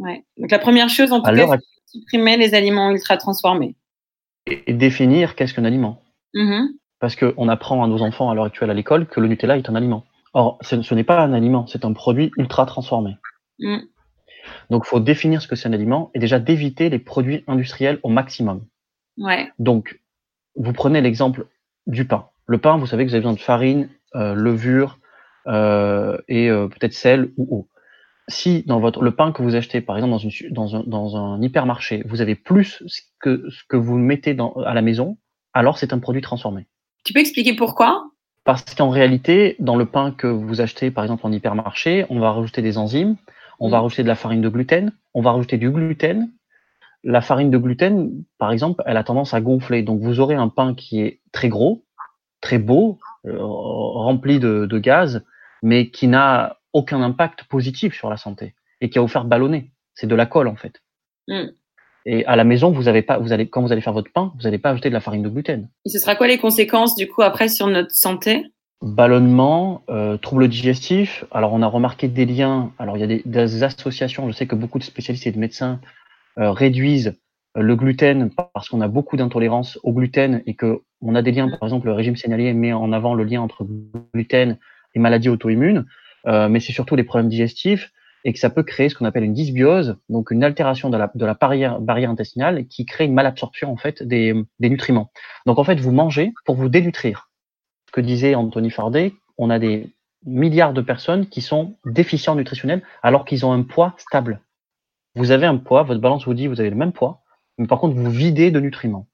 Ouais. 0.00 0.24
Donc 0.38 0.50
la 0.50 0.58
première 0.58 0.88
chose, 0.88 1.12
en 1.12 1.20
tout 1.20 1.32
cas, 1.32 1.46
c'est 1.52 1.98
supprimer 1.98 2.36
les 2.36 2.54
aliments 2.54 2.90
ultra 2.90 3.16
transformés. 3.16 3.76
Et, 4.46 4.72
définir 4.72 5.36
qu'est-ce 5.36 5.54
qu'un 5.54 5.64
aliment. 5.64 6.02
Mm-hmm. 6.34 6.68
Parce 6.98 7.16
qu'on 7.16 7.48
apprend 7.48 7.84
à 7.84 7.86
nos 7.86 8.02
enfants 8.02 8.30
à 8.30 8.34
l'heure 8.34 8.46
actuelle 8.46 8.70
à 8.70 8.74
l'école 8.74 9.06
que 9.06 9.20
le 9.20 9.28
Nutella 9.28 9.56
est 9.56 9.68
un 9.68 9.74
aliment. 9.74 10.04
Or, 10.32 10.58
ce, 10.62 10.94
n'est 10.94 11.04
pas 11.04 11.20
un 11.20 11.32
aliment, 11.32 11.66
c'est 11.66 11.84
un 11.84 11.92
produit 11.92 12.30
ultra 12.36 12.64
transformé. 12.66 13.16
Mm. 13.58 13.78
Donc, 14.70 14.84
il 14.86 14.88
faut 14.88 15.00
définir 15.00 15.42
ce 15.42 15.48
que 15.48 15.56
c'est 15.56 15.68
un 15.68 15.72
aliment 15.72 16.10
et 16.14 16.18
déjà 16.18 16.38
d'éviter 16.38 16.88
les 16.88 16.98
produits 16.98 17.44
industriels 17.46 18.00
au 18.02 18.08
maximum. 18.08 18.64
Ouais. 19.18 19.50
Donc, 19.58 20.00
vous 20.56 20.72
prenez 20.72 21.00
l'exemple 21.00 21.46
du 21.86 22.06
pain. 22.06 22.28
Le 22.46 22.58
pain, 22.58 22.78
vous 22.78 22.86
savez 22.86 23.04
que 23.04 23.10
vous 23.10 23.14
avez 23.14 23.22
besoin 23.22 23.34
de 23.34 23.40
farine, 23.40 23.88
euh, 24.14 24.34
levure 24.34 24.98
euh, 25.46 26.16
et 26.28 26.48
euh, 26.48 26.68
peut-être 26.68 26.94
sel 26.94 27.30
ou 27.36 27.48
eau 27.50 27.68
si 28.30 28.62
dans 28.66 28.80
votre 28.80 29.02
le 29.02 29.10
pain 29.10 29.32
que 29.32 29.42
vous 29.42 29.54
achetez, 29.54 29.80
par 29.80 29.96
exemple 29.96 30.12
dans, 30.12 30.18
une, 30.18 30.30
dans, 30.50 30.76
un, 30.76 30.82
dans 30.86 31.16
un 31.16 31.42
hypermarché, 31.42 32.02
vous 32.06 32.20
avez 32.20 32.34
plus 32.34 32.82
que 33.20 33.48
ce 33.50 33.62
que 33.68 33.76
vous 33.76 33.98
mettez 33.98 34.34
dans, 34.34 34.52
à 34.54 34.74
la 34.74 34.82
maison, 34.82 35.18
alors 35.52 35.78
c'est 35.78 35.92
un 35.92 35.98
produit 35.98 36.22
transformé. 36.22 36.66
Tu 37.04 37.12
peux 37.12 37.20
expliquer 37.20 37.54
pourquoi? 37.54 38.04
Parce 38.44 38.64
qu'en 38.74 38.90
réalité, 38.90 39.56
dans 39.58 39.76
le 39.76 39.86
pain 39.86 40.12
que 40.12 40.26
vous 40.26 40.60
achetez, 40.60 40.90
par 40.90 41.04
exemple 41.04 41.26
en 41.26 41.32
hypermarché, 41.32 42.06
on 42.08 42.18
va 42.18 42.32
rajouter 42.32 42.62
des 42.62 42.78
enzymes, 42.78 43.16
on 43.58 43.68
va 43.68 43.78
mm. 43.78 43.82
rajouter 43.82 44.02
de 44.02 44.08
la 44.08 44.14
farine 44.14 44.40
de 44.40 44.48
gluten, 44.48 44.92
on 45.14 45.22
va 45.22 45.32
rajouter 45.32 45.58
du 45.58 45.70
gluten. 45.70 46.30
La 47.02 47.20
farine 47.20 47.50
de 47.50 47.58
gluten, 47.58 48.24
par 48.38 48.52
exemple, 48.52 48.82
elle 48.86 48.96
a 48.96 49.04
tendance 49.04 49.34
à 49.34 49.40
gonfler. 49.40 49.82
Donc 49.82 50.00
vous 50.00 50.20
aurez 50.20 50.34
un 50.34 50.48
pain 50.48 50.74
qui 50.74 51.00
est 51.00 51.20
très 51.32 51.48
gros, 51.48 51.84
très 52.40 52.58
beau, 52.58 52.98
euh, 53.26 53.36
rempli 53.38 54.38
de, 54.38 54.66
de 54.66 54.78
gaz, 54.78 55.24
mais 55.62 55.90
qui 55.90 56.08
n'a 56.08 56.59
aucun 56.72 57.02
impact 57.02 57.44
positif 57.44 57.94
sur 57.94 58.10
la 58.10 58.16
santé 58.16 58.54
et 58.80 58.90
qui 58.90 58.98
va 58.98 59.02
vous 59.02 59.08
faire 59.08 59.24
ballonner. 59.24 59.70
C'est 59.94 60.06
de 60.06 60.14
la 60.14 60.26
colle 60.26 60.48
en 60.48 60.56
fait. 60.56 60.82
Mm. 61.28 61.48
Et 62.06 62.24
à 62.26 62.36
la 62.36 62.44
maison, 62.44 62.70
vous 62.70 62.88
avez 62.88 63.02
pas, 63.02 63.18
vous 63.18 63.32
allez, 63.32 63.48
quand 63.48 63.60
vous 63.62 63.72
allez 63.72 63.82
faire 63.82 63.92
votre 63.92 64.10
pain, 64.10 64.32
vous 64.36 64.44
n'allez 64.44 64.58
pas 64.58 64.70
ajouter 64.70 64.88
de 64.88 64.94
la 64.94 65.00
farine 65.00 65.22
de 65.22 65.28
gluten. 65.28 65.68
Et 65.84 65.90
ce 65.90 65.98
sera 65.98 66.16
quoi 66.16 66.28
les 66.28 66.38
conséquences 66.38 66.96
du 66.96 67.06
coup 67.06 67.22
après 67.22 67.48
sur 67.48 67.66
notre 67.66 67.90
santé? 67.90 68.46
Ballonnement, 68.80 69.82
euh, 69.90 70.16
troubles 70.16 70.48
digestifs. 70.48 71.24
Alors 71.30 71.52
on 71.52 71.60
a 71.60 71.66
remarqué 71.66 72.08
des 72.08 72.24
liens. 72.24 72.72
Alors 72.78 72.96
il 72.96 73.00
y 73.00 73.02
a 73.02 73.20
des, 73.22 73.62
associations. 73.62 74.26
Je 74.28 74.32
sais 74.32 74.46
que 74.46 74.54
beaucoup 74.54 74.78
de 74.78 74.84
spécialistes 74.84 75.26
et 75.26 75.32
de 75.32 75.38
médecins 75.38 75.80
euh, 76.38 76.50
réduisent 76.50 77.14
euh, 77.58 77.60
le 77.60 77.76
gluten 77.76 78.30
parce 78.54 78.70
qu'on 78.70 78.80
a 78.80 78.88
beaucoup 78.88 79.18
d'intolérance 79.18 79.78
au 79.82 79.92
gluten 79.92 80.42
et 80.46 80.54
que 80.54 80.80
on 81.02 81.14
a 81.14 81.20
des 81.20 81.32
liens. 81.32 81.50
Par 81.50 81.64
exemple, 81.64 81.86
le 81.86 81.92
régime 81.92 82.16
sénalier 82.16 82.54
met 82.54 82.72
en 82.72 82.92
avant 82.92 83.14
le 83.14 83.24
lien 83.24 83.42
entre 83.42 83.66
gluten 84.14 84.56
et 84.94 84.98
maladies 84.98 85.28
auto-immunes. 85.28 85.84
Euh, 86.26 86.48
mais 86.48 86.60
c'est 86.60 86.72
surtout 86.72 86.96
les 86.96 87.04
problèmes 87.04 87.28
digestifs 87.28 87.92
et 88.24 88.32
que 88.32 88.38
ça 88.38 88.50
peut 88.50 88.62
créer 88.62 88.88
ce 88.88 88.94
qu'on 88.94 89.06
appelle 89.06 89.24
une 89.24 89.32
dysbiose, 89.32 89.96
donc 90.08 90.30
une 90.30 90.44
altération 90.44 90.90
de 90.90 90.96
la, 90.96 91.10
de 91.14 91.24
la 91.24 91.34
barrière, 91.34 91.80
barrière 91.80 92.10
intestinale 92.10 92.66
qui 92.66 92.84
crée 92.84 93.06
une 93.06 93.14
malabsorption 93.14 93.72
en 93.72 93.76
fait 93.76 94.02
des, 94.02 94.34
des 94.58 94.68
nutriments. 94.68 95.10
Donc 95.46 95.58
en 95.58 95.64
fait, 95.64 95.80
vous 95.80 95.92
mangez 95.92 96.32
pour 96.44 96.56
vous 96.56 96.68
dénutrir. 96.68 97.30
Ce 97.86 97.92
que 97.92 98.00
disait 98.00 98.34
Anthony 98.34 98.70
Fardet, 98.70 99.14
on 99.38 99.48
a 99.50 99.58
des 99.58 99.90
milliards 100.26 100.74
de 100.74 100.82
personnes 100.82 101.26
qui 101.26 101.40
sont 101.40 101.76
déficients 101.86 102.34
nutritionnels 102.34 102.82
alors 103.02 103.24
qu'ils 103.24 103.46
ont 103.46 103.52
un 103.52 103.62
poids 103.62 103.94
stable. 103.96 104.42
Vous 105.14 105.30
avez 105.30 105.46
un 105.46 105.56
poids, 105.56 105.82
votre 105.82 106.00
balance 106.00 106.26
vous 106.26 106.34
dit 106.34 106.46
vous 106.46 106.60
avez 106.60 106.70
le 106.70 106.76
même 106.76 106.92
poids, 106.92 107.22
mais 107.58 107.66
par 107.66 107.80
contre 107.80 107.96
vous 107.96 108.10
videz 108.10 108.50
de 108.50 108.60
nutriments. 108.60 109.08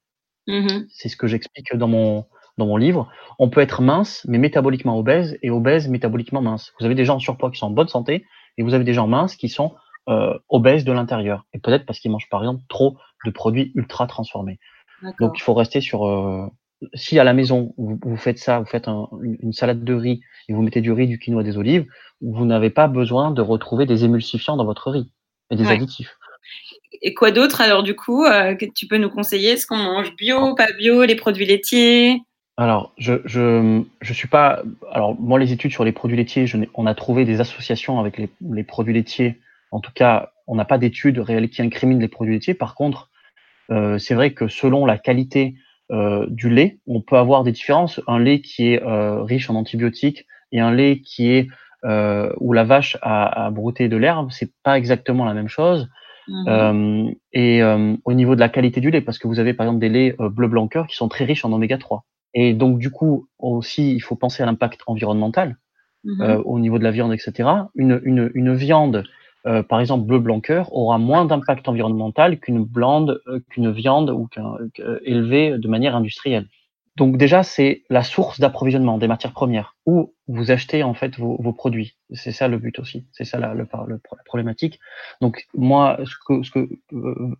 Mm-hmm. 0.47 0.85
C'est 0.89 1.09
ce 1.09 1.17
que 1.17 1.27
j'explique 1.27 1.73
dans 1.75 1.87
mon 1.87 2.25
dans 2.57 2.65
mon 2.65 2.77
livre, 2.77 3.09
on 3.39 3.49
peut 3.49 3.61
être 3.61 3.81
mince, 3.81 4.25
mais 4.27 4.37
métaboliquement 4.37 4.97
obèse, 4.97 5.37
et 5.41 5.49
obèse, 5.49 5.87
métaboliquement 5.87 6.41
mince. 6.41 6.73
Vous 6.79 6.85
avez 6.85 6.95
des 6.95 7.05
gens 7.05 7.15
en 7.15 7.19
surpoids 7.19 7.51
qui 7.51 7.59
sont 7.59 7.67
en 7.67 7.71
bonne 7.71 7.87
santé, 7.87 8.25
et 8.57 8.63
vous 8.63 8.73
avez 8.73 8.83
des 8.83 8.93
gens 8.93 9.07
minces 9.07 9.35
qui 9.35 9.49
sont 9.49 9.75
euh, 10.09 10.37
obèses 10.49 10.85
de 10.85 10.91
l'intérieur. 10.91 11.45
Et 11.53 11.59
peut-être 11.59 11.85
parce 11.85 11.99
qu'ils 11.99 12.11
mangent, 12.11 12.29
par 12.29 12.41
exemple, 12.41 12.63
trop 12.69 12.97
de 13.25 13.31
produits 13.31 13.71
ultra 13.75 14.07
transformés. 14.07 14.59
Donc, 15.19 15.33
il 15.37 15.41
faut 15.41 15.53
rester 15.53 15.81
sur... 15.81 16.07
Euh, 16.07 16.47
si 16.93 17.17
à 17.17 17.23
la 17.23 17.33
maison, 17.33 17.73
vous, 17.77 18.17
faites 18.17 18.37
ça, 18.37 18.59
vous 18.59 18.65
faites 18.65 18.87
une 18.87 19.51
salade 19.51 19.83
de 19.83 19.93
riz, 19.93 20.21
et 20.47 20.53
vous 20.53 20.61
mettez 20.61 20.81
du 20.81 20.91
riz, 20.91 21.07
du 21.07 21.17
quinoa, 21.19 21.43
des 21.43 21.57
olives, 21.57 21.85
vous 22.21 22.45
n'avez 22.45 22.69
pas 22.69 22.87
besoin 22.87 23.31
de 23.31 23.41
retrouver 23.41 23.85
des 23.85 24.05
émulsifiants 24.05 24.57
dans 24.57 24.65
votre 24.65 24.91
riz, 24.91 25.11
et 25.49 25.55
des 25.55 25.67
additifs. 25.67 26.17
Et 27.01 27.13
quoi 27.13 27.31
d'autre 27.31 27.61
alors 27.61 27.83
du 27.83 27.95
coup 27.95 28.23
euh, 28.23 28.55
que 28.55 28.65
tu 28.65 28.87
peux 28.87 28.97
nous 28.97 29.09
conseiller? 29.09 29.51
Est-ce 29.51 29.67
qu'on 29.67 29.77
mange 29.77 30.15
bio, 30.15 30.55
pas 30.55 30.71
bio, 30.77 31.03
les 31.03 31.15
produits 31.15 31.45
laitiers? 31.45 32.21
Alors, 32.59 32.91
je, 32.97 33.13
je, 33.25 33.83
je 34.01 34.13
suis 34.13 34.27
pas. 34.27 34.63
Alors, 34.91 35.15
moi, 35.19 35.37
les 35.37 35.53
études 35.53 35.71
sur 35.71 35.83
les 35.83 35.91
produits 35.91 36.17
laitiers, 36.17 36.47
je 36.47 36.57
on 36.73 36.87
a 36.87 36.95
trouvé 36.95 37.23
des 37.23 37.39
associations 37.39 37.99
avec 37.99 38.17
les, 38.17 38.29
les 38.49 38.63
produits 38.63 38.95
laitiers. 38.95 39.39
En 39.69 39.79
tout 39.79 39.91
cas, 39.93 40.31
on 40.47 40.55
n'a 40.55 40.65
pas 40.65 40.79
d'études 40.79 41.19
réelles 41.19 41.49
qui 41.49 41.61
incriminent 41.61 42.01
les 42.01 42.07
produits 42.07 42.33
laitiers. 42.33 42.55
Par 42.55 42.73
contre, 42.73 43.11
euh, 43.69 43.99
c'est 43.99 44.15
vrai 44.15 44.31
que 44.31 44.47
selon 44.47 44.87
la 44.87 44.97
qualité 44.97 45.55
euh, 45.91 46.25
du 46.29 46.49
lait, 46.49 46.79
on 46.87 47.01
peut 47.01 47.17
avoir 47.17 47.43
des 47.43 47.51
différences. 47.51 48.01
Un 48.07 48.17
lait 48.17 48.41
qui 48.41 48.73
est 48.73 48.81
euh, 48.81 49.21
riche 49.21 49.51
en 49.51 49.55
antibiotiques 49.55 50.25
et 50.51 50.59
un 50.59 50.71
lait 50.71 51.01
qui 51.01 51.31
est 51.31 51.49
euh, 51.85 52.33
où 52.39 52.53
la 52.53 52.63
vache 52.63 52.97
a, 53.03 53.45
a 53.45 53.51
brouté 53.51 53.87
de 53.87 53.97
l'herbe, 53.97 54.31
c'est 54.31 54.51
pas 54.63 54.79
exactement 54.79 55.25
la 55.25 55.35
même 55.35 55.47
chose. 55.47 55.89
Mmh. 56.27 56.45
Euh, 56.47 57.11
et 57.33 57.61
euh, 57.61 57.95
au 58.03 58.13
niveau 58.13 58.33
de 58.33 58.39
la 58.39 58.49
qualité 58.49 58.81
du 58.81 58.89
lait, 58.89 59.01
parce 59.01 59.19
que 59.19 59.27
vous 59.27 59.39
avez 59.39 59.53
par 59.53 59.67
exemple 59.67 59.79
des 59.79 59.89
laits 59.89 60.17
bleu 60.17 60.47
blanc 60.47 60.67
cœur 60.67 60.87
qui 60.87 60.95
sont 60.95 61.07
très 61.07 61.23
riches 61.23 61.45
en 61.45 61.53
oméga 61.53 61.77
3. 61.77 62.03
Et 62.33 62.53
donc, 62.53 62.79
du 62.79 62.91
coup, 62.91 63.27
aussi, 63.39 63.93
il 63.93 63.99
faut 63.99 64.15
penser 64.15 64.43
à 64.43 64.45
l'impact 64.45 64.81
environnemental 64.87 65.57
mmh 66.03 66.21
euh, 66.21 66.41
au 66.43 66.59
niveau 66.59 66.77
de 66.77 66.83
la 66.83 66.91
viande, 66.91 67.13
etc. 67.13 67.49
Une, 67.75 67.99
une, 68.03 68.31
une 68.33 68.53
viande 68.53 69.03
euh, 69.47 69.63
par 69.63 69.79
exemple 69.79 70.05
bleu 70.05 70.19
blanc 70.19 70.41
cœur, 70.41 70.73
aura 70.73 70.97
moins 70.97 71.23
d'impact 71.23 71.69
environnemental 71.69 72.37
qu'une 72.37 72.65
blande, 72.65 73.21
euh, 73.27 73.39
qu'une 73.49 73.71
viande 73.71 74.09
ou 74.09 74.27
qu'un 74.27 74.57
élevée 75.05 75.57
de 75.57 75.67
manière 75.69 75.95
industrielle. 75.95 76.47
Donc 76.97 77.17
déjà, 77.17 77.43
c'est 77.43 77.83
la 77.89 78.03
source 78.03 78.39
d'approvisionnement 78.39 78.97
des 78.97 79.07
matières 79.07 79.31
premières, 79.31 79.75
où 79.85 80.13
vous 80.27 80.51
achetez 80.51 80.83
en 80.83 80.95
fait 80.95 81.17
vos, 81.17 81.41
vos 81.41 81.53
produits. 81.53 81.95
C'est 82.11 82.31
ça 82.31 82.47
le 82.47 82.57
but 82.57 82.77
aussi, 82.79 83.05
c'est 83.11 83.23
ça 83.23 83.39
la, 83.39 83.53
le, 83.53 83.67
la, 83.87 83.97
problématique. 84.25 84.79
Donc 85.21 85.47
moi, 85.53 85.99
ce 86.03 86.15
que, 86.27 86.43
ce 86.43 86.51
que 86.51 86.67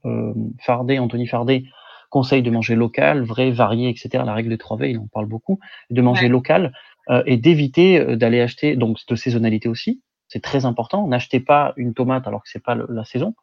euh, 0.06 0.34
Fardet, 0.62 1.00
Anthony 1.00 1.28
Fardet, 1.28 1.63
conseille 2.10 2.41
de 2.41 2.52
manger 2.52 2.76
local, 2.76 3.24
vrai, 3.24 3.52
varié, 3.52 3.89
etc. 3.89 4.24
La 4.26 4.34
règle 4.34 4.50
des 4.50 4.58
3V, 4.58 4.89
il 4.89 5.00
en 5.00 5.08
parle 5.08 5.26
beaucoup, 5.26 5.60
de 5.89 6.02
manger 6.02 6.28
local 6.28 6.74
euh, 7.10 7.24
et 7.26 7.38
d'éviter 7.38 8.15
d'aller 8.15 8.41
acheter 8.41 8.76
donc 8.76 8.98
de 9.08 9.15
saisonnalité 9.15 9.70
aussi, 9.70 10.02
c'est 10.28 10.41
très 10.41 10.65
important. 10.65 11.08
N'achetez 11.08 11.39
pas 11.39 11.74
une 11.78 11.93
tomate 11.93 12.28
alors 12.28 12.43
que 12.43 12.50
c'est 12.50 12.63
pas 12.63 12.76
la 12.76 13.06
saison. 13.06 13.34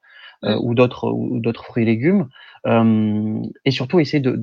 Euh, 0.44 0.58
ou 0.60 0.74
d'autres 0.74 1.10
ou 1.10 1.38
d'autres 1.38 1.64
fruits 1.64 1.84
et 1.84 1.86
légumes 1.86 2.28
euh, 2.66 3.40
et 3.64 3.70
surtout 3.70 4.00
essayer 4.00 4.20
de, 4.20 4.34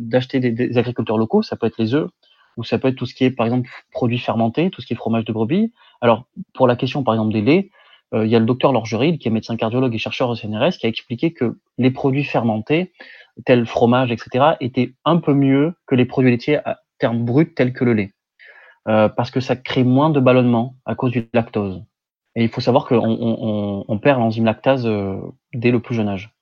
d'acheter 0.00 0.38
de, 0.38 0.50
des, 0.50 0.68
des, 0.68 0.78
agriculteurs 0.78 1.16
locaux 1.16 1.42
ça 1.42 1.56
peut 1.56 1.66
être 1.66 1.78
les 1.78 1.94
œufs 1.94 2.08
ou 2.56 2.62
ça 2.62 2.78
peut 2.78 2.88
être 2.88 2.94
tout 2.94 3.06
ce 3.06 3.14
qui 3.14 3.24
est 3.24 3.30
par 3.30 3.46
exemple 3.46 3.68
produits 3.90 4.18
fermentés 4.18 4.70
tout 4.70 4.82
ce 4.82 4.86
qui 4.86 4.92
est 4.92 4.96
fromage 4.96 5.24
de 5.24 5.32
brebis 5.32 5.72
alors 6.02 6.26
pour 6.52 6.68
la 6.68 6.76
question 6.76 7.02
par 7.02 7.14
exemple 7.14 7.32
des 7.32 7.40
laits 7.40 7.64
euh, 7.64 7.68
il 8.14 8.28
y 8.28 8.36
a 8.36 8.38
le 8.38 8.44
docteur 8.44 8.72
Lorgeril 8.72 9.18
qui 9.18 9.28
est 9.28 9.30
médecin 9.30 9.56
cardiologue 9.56 9.94
et 9.94 9.98
chercheur 9.98 10.28
au 10.28 10.36
CNRS 10.36 10.78
qui 10.78 10.86
a 10.86 10.88
expliqué 10.88 11.32
que 11.32 11.58
les 11.78 11.90
produits 11.90 12.24
fermentés 12.24 12.92
tels 13.44 13.66
fromage 13.66 14.12
etc 14.12 14.54
étaient 14.60 14.92
un 15.04 15.16
peu 15.16 15.34
mieux 15.34 15.74
que 15.86 15.94
les 15.94 16.04
produits 16.04 16.30
laitiers 16.30 16.58
à 16.64 16.80
terme 16.98 17.24
brut 17.24 17.54
tels 17.54 17.72
que 17.72 17.84
le 17.84 17.94
lait 17.94 18.14
euh, 18.86 19.08
parce 19.08 19.30
que 19.30 19.40
ça 19.40 19.56
crée 19.56 19.82
moins 19.82 20.10
de 20.10 20.20
ballonnement 20.20 20.76
à 20.84 20.94
cause 20.94 21.10
du 21.10 21.28
lactose. 21.32 21.82
Et 22.36 22.42
il 22.42 22.50
faut 22.50 22.60
savoir 22.60 22.86
qu'on 22.86 22.98
on, 22.98 23.84
on 23.88 23.98
perd 23.98 24.18
l'enzyme 24.18 24.44
lactase 24.44 24.86
euh, 24.86 25.16
dès 25.54 25.70
le 25.70 25.80
plus 25.80 25.94
jeune 25.94 26.08
âge. 26.08 26.34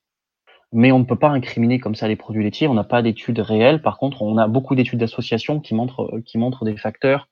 Mais 0.73 0.91
on 0.91 0.99
ne 0.99 1.05
peut 1.05 1.19
pas 1.19 1.29
incriminer 1.29 1.79
comme 1.79 1.95
ça 1.95 2.09
les 2.09 2.17
produits 2.17 2.43
laitiers. 2.43 2.67
On 2.67 2.75
n'a 2.75 2.83
pas 2.83 3.03
d'études 3.03 3.39
réelles. 3.39 3.83
Par 3.83 3.99
contre, 3.99 4.23
on 4.23 4.39
a 4.39 4.49
beaucoup 4.49 4.75
d'études 4.75 4.99
d'association 4.99 5.61
qui 5.61 5.75
montrent, 5.75 6.65
des 6.65 6.77
facteurs, 6.77 7.29
euh, 7.29 7.32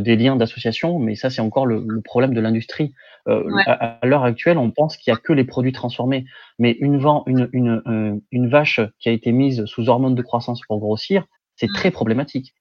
des 0.00 0.16
liens 0.16 0.36
d'association. 0.36 0.98
Mais 0.98 1.14
ça, 1.14 1.30
c'est 1.30 1.40
encore 1.40 1.66
le, 1.66 1.84
le, 1.86 2.00
problème 2.00 2.34
de 2.34 2.40
l'industrie. 2.40 2.92
Euh, 3.28 3.42
À, 3.66 3.98
à 4.02 4.06
l'heure 4.06 4.24
actuelle, 4.24 4.58
on 4.58 4.70
pense 4.70 4.96
qu'il 4.96 5.10
y 5.10 5.14
a 5.14 5.18
que 5.18 5.32
les 5.32 5.44
produits 5.44 5.72
transformés. 5.72 6.26
Mais 6.58 6.72
une, 6.80 7.00
une, 7.26 7.48
une, 7.52 8.20
une, 8.30 8.48
vache 8.48 8.80
qui 8.98 9.08
a 9.08 9.12
été 9.12 9.32
mise 9.32 9.64
sous 9.64 9.88
hormones 9.88 10.14
de 10.14 10.22
croissance 10.22 10.60
pour 10.66 10.78
grossir, 10.78 11.24
c'est 11.56 11.68
très 11.72 11.90
problématique. 11.90 12.54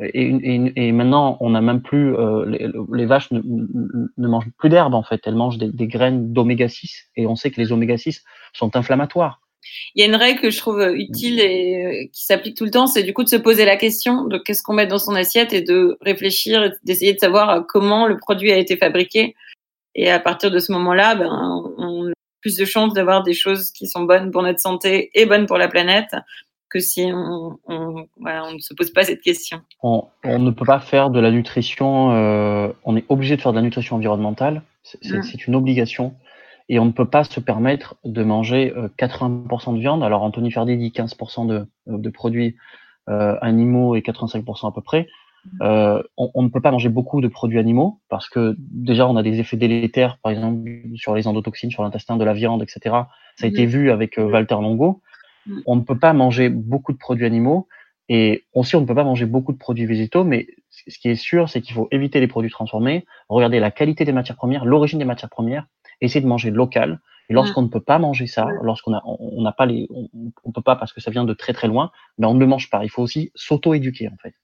Et, 0.00 0.28
et, 0.30 0.72
et, 0.88 0.92
maintenant, 0.92 1.36
on 1.40 1.50
n'a 1.50 1.60
même 1.60 1.82
plus 1.82 2.16
euh, 2.16 2.46
les, 2.46 2.70
les, 2.92 3.04
vaches 3.04 3.30
ne, 3.30 3.40
ne, 3.42 4.28
mangent 4.28 4.50
plus 4.56 4.70
d'herbe 4.70 4.94
en 4.94 5.02
fait, 5.02 5.20
elles 5.26 5.34
mangent 5.34 5.58
des, 5.58 5.70
des 5.70 5.86
graines 5.86 6.32
d'oméga 6.32 6.66
6 6.66 7.10
et 7.16 7.26
on 7.26 7.36
sait 7.36 7.50
que 7.50 7.60
les 7.60 7.72
oméga 7.72 7.98
6 7.98 8.24
sont 8.54 8.74
inflammatoires. 8.74 9.42
Il 9.94 10.00
y 10.00 10.04
a 10.04 10.08
une 10.08 10.16
règle 10.16 10.40
que 10.40 10.50
je 10.50 10.58
trouve 10.58 10.82
utile 10.94 11.40
et 11.40 11.84
euh, 11.84 12.08
qui 12.12 12.24
s'applique 12.24 12.56
tout 12.56 12.64
le 12.64 12.70
temps, 12.70 12.86
c'est 12.86 13.02
du 13.02 13.12
coup 13.12 13.24
de 13.24 13.28
se 13.28 13.36
poser 13.36 13.64
la 13.64 13.76
question 13.76 14.24
de 14.24 14.38
qu'est-ce 14.38 14.62
qu'on 14.62 14.74
met 14.74 14.86
dans 14.86 14.98
son 14.98 15.14
assiette 15.14 15.52
et 15.52 15.62
de 15.62 15.96
réfléchir, 16.00 16.70
d'essayer 16.84 17.14
de 17.14 17.18
savoir 17.18 17.50
euh, 17.50 17.60
comment 17.66 18.06
le 18.06 18.16
produit 18.16 18.52
a 18.52 18.56
été 18.56 18.76
fabriqué. 18.76 19.34
Et 19.94 20.10
à 20.10 20.18
partir 20.18 20.50
de 20.50 20.58
ce 20.58 20.72
moment-là, 20.72 21.14
ben, 21.14 21.30
on 21.78 22.08
a 22.08 22.12
plus 22.40 22.56
de 22.56 22.64
chances 22.64 22.94
d'avoir 22.94 23.22
des 23.22 23.34
choses 23.34 23.70
qui 23.70 23.86
sont 23.86 24.02
bonnes 24.02 24.30
pour 24.30 24.42
notre 24.42 24.60
santé 24.60 25.10
et 25.14 25.26
bonnes 25.26 25.46
pour 25.46 25.58
la 25.58 25.68
planète 25.68 26.14
que 26.72 26.80
si 26.80 27.10
on, 27.12 27.58
on, 27.66 28.06
voilà, 28.18 28.46
on, 28.46 28.54
ne 28.54 28.58
se 28.58 28.72
pose 28.72 28.90
pas 28.92 29.04
cette 29.04 29.20
question. 29.20 29.60
On, 29.82 30.04
on 30.24 30.38
ne 30.38 30.50
peut 30.50 30.64
pas 30.64 30.80
faire 30.80 31.10
de 31.10 31.20
la 31.20 31.30
nutrition, 31.30 32.12
euh, 32.12 32.72
on 32.84 32.96
est 32.96 33.04
obligé 33.10 33.36
de 33.36 33.42
faire 33.42 33.52
de 33.52 33.58
la 33.58 33.62
nutrition 33.62 33.96
environnementale, 33.96 34.62
c'est 34.82 35.04
mmh. 35.04 35.22
une 35.48 35.54
obligation, 35.54 36.14
et 36.72 36.78
on 36.78 36.86
ne 36.86 36.90
peut 36.90 37.08
pas 37.08 37.22
se 37.22 37.38
permettre 37.38 37.96
de 38.02 38.24
manger 38.24 38.72
euh, 38.74 38.88
80% 38.98 39.74
de 39.74 39.78
viande. 39.78 40.02
Alors 40.02 40.22
Anthony 40.22 40.50
Ferdi 40.50 40.78
dit 40.78 40.88
15% 40.88 41.46
de, 41.46 41.66
de 41.86 42.08
produits 42.08 42.56
euh, 43.10 43.36
animaux 43.42 43.94
et 43.94 44.00
85% 44.00 44.68
à 44.68 44.72
peu 44.72 44.80
près. 44.80 45.06
Mmh. 45.44 45.58
Euh, 45.60 46.02
on, 46.16 46.30
on, 46.32 46.42
ne 46.42 46.48
peut 46.48 46.62
pas 46.62 46.70
manger 46.70 46.88
beaucoup 46.88 47.20
de 47.20 47.28
produits 47.28 47.58
animaux 47.58 48.00
parce 48.08 48.30
que 48.30 48.56
déjà 48.58 49.06
on 49.06 49.16
a 49.16 49.22
des 49.22 49.38
effets 49.38 49.58
délétères, 49.58 50.16
par 50.22 50.32
exemple 50.32 50.66
sur 50.94 51.14
les 51.14 51.26
endotoxines, 51.26 51.70
sur 51.70 51.82
l'intestin 51.82 52.16
de 52.16 52.24
la 52.24 52.32
viande, 52.32 52.62
etc. 52.62 52.80
Ça 53.36 53.44
a 53.44 53.46
été 53.48 53.66
vu 53.66 53.90
avec 53.90 54.18
euh, 54.18 54.30
Walter 54.30 54.54
Longo. 54.54 55.02
Mm. 55.44 55.60
On 55.66 55.76
ne 55.76 55.82
peut 55.82 55.98
pas 55.98 56.14
manger 56.14 56.48
beaucoup 56.48 56.94
de 56.94 56.98
produits 56.98 57.26
animaux 57.26 57.68
et 58.08 58.44
aussi 58.54 58.76
on 58.76 58.80
ne 58.80 58.86
peut 58.86 58.94
pas 58.94 59.04
manger 59.04 59.26
beaucoup 59.26 59.52
de 59.52 59.58
produits 59.58 59.84
végétaux, 59.84 60.24
mais 60.24 60.46
ce 60.70 60.98
qui 60.98 61.10
est 61.10 61.16
sûr, 61.16 61.50
c'est 61.50 61.60
qu'il 61.60 61.74
faut 61.74 61.88
éviter 61.90 62.18
les 62.18 62.28
produits 62.28 62.50
transformés, 62.50 63.04
regarder 63.28 63.60
la 63.60 63.70
qualité 63.70 64.06
des 64.06 64.12
matières 64.12 64.36
premières, 64.36 64.64
l'origine 64.64 64.98
des 64.98 65.04
matières 65.04 65.28
premières, 65.28 65.66
essayer 66.04 66.20
de 66.20 66.26
manger 66.26 66.50
local. 66.50 67.00
Et 67.28 67.34
lorsqu'on 67.34 67.62
ne 67.62 67.68
peut 67.68 67.80
pas 67.80 67.98
manger 67.98 68.26
ça, 68.26 68.46
lorsqu'on 68.62 68.92
a, 68.92 69.02
on 69.04 69.40
n'a 69.42 69.52
pas 69.52 69.64
les, 69.64 69.86
on, 69.90 70.08
on, 70.44 70.52
peut 70.52 70.60
pas 70.60 70.76
parce 70.76 70.92
que 70.92 71.00
ça 71.00 71.10
vient 71.10 71.24
de 71.24 71.32
très 71.32 71.52
très 71.52 71.68
loin, 71.68 71.90
mais 72.18 72.26
on 72.26 72.34
ne 72.34 72.40
le 72.40 72.46
mange 72.46 72.68
pas. 72.68 72.84
Il 72.84 72.90
faut 72.90 73.02
aussi 73.02 73.30
s'auto-éduquer 73.34 74.08
en 74.08 74.16
fait. 74.22 74.34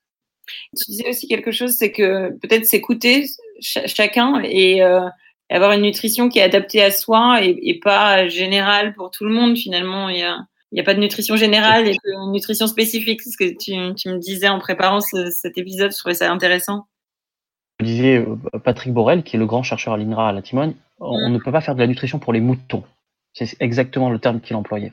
Tu 0.76 0.92
disais 0.92 1.08
aussi 1.10 1.28
quelque 1.28 1.50
chose, 1.50 1.72
c'est 1.72 1.92
que 1.92 2.30
peut-être 2.38 2.64
s'écouter 2.64 3.26
ch 3.60 3.92
chacun 3.94 4.40
et 4.42 4.82
euh, 4.82 5.06
avoir 5.50 5.72
une 5.72 5.82
nutrition 5.82 6.28
qui 6.30 6.38
est 6.38 6.42
adaptée 6.42 6.82
à 6.82 6.90
soi 6.90 7.44
et, 7.44 7.58
et, 7.62 7.78
pas 7.78 8.28
générale 8.28 8.94
pour 8.94 9.10
tout 9.10 9.24
le 9.24 9.34
monde 9.34 9.58
finalement. 9.58 10.08
Il 10.08 10.18
y 10.18 10.22
a 10.22 10.38
il 10.70 10.74
n'y 10.74 10.80
a 10.80 10.84
pas 10.84 10.94
de 10.94 11.00
nutrition 11.00 11.36
générale 11.36 11.88
et 11.88 11.92
de 11.92 12.30
nutrition 12.30 12.66
spécifique. 12.66 13.22
C'est 13.22 13.30
ce 13.30 13.38
que 13.38 13.50
tu, 13.56 13.94
tu, 13.94 14.08
me 14.10 14.18
disais 14.18 14.48
en 14.48 14.58
préparant 14.58 15.00
ce, 15.00 15.30
cet 15.30 15.56
épisode. 15.56 15.92
Je 15.92 15.98
trouvais 15.98 16.14
ça 16.14 16.30
intéressant. 16.30 16.86
Je 17.80 17.86
disais 17.86 18.16
euh, 18.18 18.58
Patrick 18.58 18.92
Borel, 18.92 19.22
qui 19.22 19.36
est 19.36 19.38
le 19.38 19.46
grand 19.46 19.62
chercheur 19.62 19.94
à 19.94 19.96
l'INRA 19.96 20.28
à 20.28 20.32
la 20.32 20.42
Timone, 20.42 20.74
on 21.00 21.28
mmh. 21.28 21.32
ne 21.32 21.38
peut 21.38 21.52
pas 21.52 21.60
faire 21.60 21.74
de 21.74 21.80
la 21.80 21.86
nutrition 21.86 22.18
pour 22.18 22.32
les 22.32 22.40
moutons. 22.40 22.84
C'est 23.32 23.56
exactement 23.60 24.10
le 24.10 24.18
terme 24.18 24.40
qu'il 24.40 24.56
employait. 24.56 24.92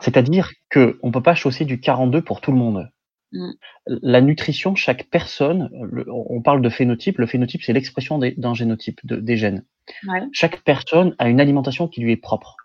C'est-à-dire 0.00 0.52
qu'on 0.72 0.94
ne 1.04 1.12
peut 1.12 1.22
pas 1.22 1.34
chausser 1.34 1.64
du 1.64 1.80
42 1.80 2.22
pour 2.22 2.40
tout 2.40 2.50
le 2.50 2.58
monde. 2.58 2.90
Mmh. 3.32 3.50
La 3.86 4.20
nutrition, 4.20 4.74
chaque 4.74 5.04
personne, 5.10 5.70
le, 5.82 6.06
on 6.08 6.40
parle 6.40 6.62
de 6.62 6.68
phénotype, 6.68 7.18
le 7.18 7.26
phénotype 7.26 7.62
c'est 7.62 7.72
l'expression 7.72 8.18
d'un 8.18 8.54
génotype, 8.54 9.00
de, 9.04 9.16
des 9.16 9.36
gènes. 9.36 9.64
Ouais. 10.08 10.22
Chaque 10.32 10.62
personne 10.62 11.14
a 11.18 11.28
une 11.28 11.40
alimentation 11.40 11.88
qui 11.88 12.00
lui 12.00 12.12
est 12.12 12.16
propre. 12.16 12.56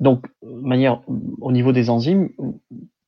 Donc, 0.00 0.24
manière, 0.42 1.02
au 1.40 1.52
niveau 1.52 1.72
des 1.72 1.90
enzymes, 1.90 2.30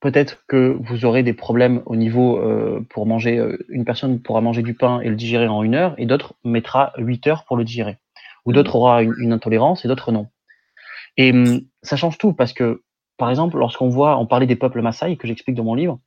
peut-être 0.01 0.45
que 0.47 0.77
vous 0.81 1.07
aurez 1.07 1.23
des 1.23 1.33
problèmes 1.33 1.83
au 1.87 1.97
niveau 1.97 2.37
euh, 2.39 2.85
pour 2.91 3.07
manger. 3.07 3.39
Euh, 3.39 3.57
une 3.71 3.87
personne 3.87 4.21
pourra 4.21 4.43
manger 4.43 4.63
du 4.63 4.75
pain 4.75 5.01
et 5.01 5.09
le 5.09 5.17
digérer 5.17 5.49
en 5.49 5.63
une 5.63 5.75
heure, 5.75 5.95
et 5.97 6.05
d'autres 6.05 6.35
mettra 6.45 6.93
huit 6.99 7.27
heures 7.27 7.45
pour 7.45 7.57
le 7.57 7.65
digérer. 7.65 7.97
Ou 8.45 8.53
d'autres 8.53 8.77
aura 8.77 9.03
une, 9.03 9.15
une, 9.19 9.33
intolérance 9.33 9.85
et 9.85 9.89
d'autres 9.89 10.13
non. 10.13 10.29
Et 11.17 11.33
hum, 11.33 11.61
ça 11.83 11.97
change 11.97 12.19
tout 12.19 12.33
parce 12.33 12.53
que, 12.53 12.83
par 13.19 13.31
exemple, 13.31 13.59
lorsqu'on 13.59 13.89
voit, 13.89 14.19
on 14.19 14.27
parlait 14.27 14.47
des 14.47 14.57
peuples 14.57 14.83
Maasai 14.83 15.17
que 15.17 15.27
j'explique 15.27 15.57
dans 15.57 15.65
mon 15.65 15.75
livre, 15.75 16.01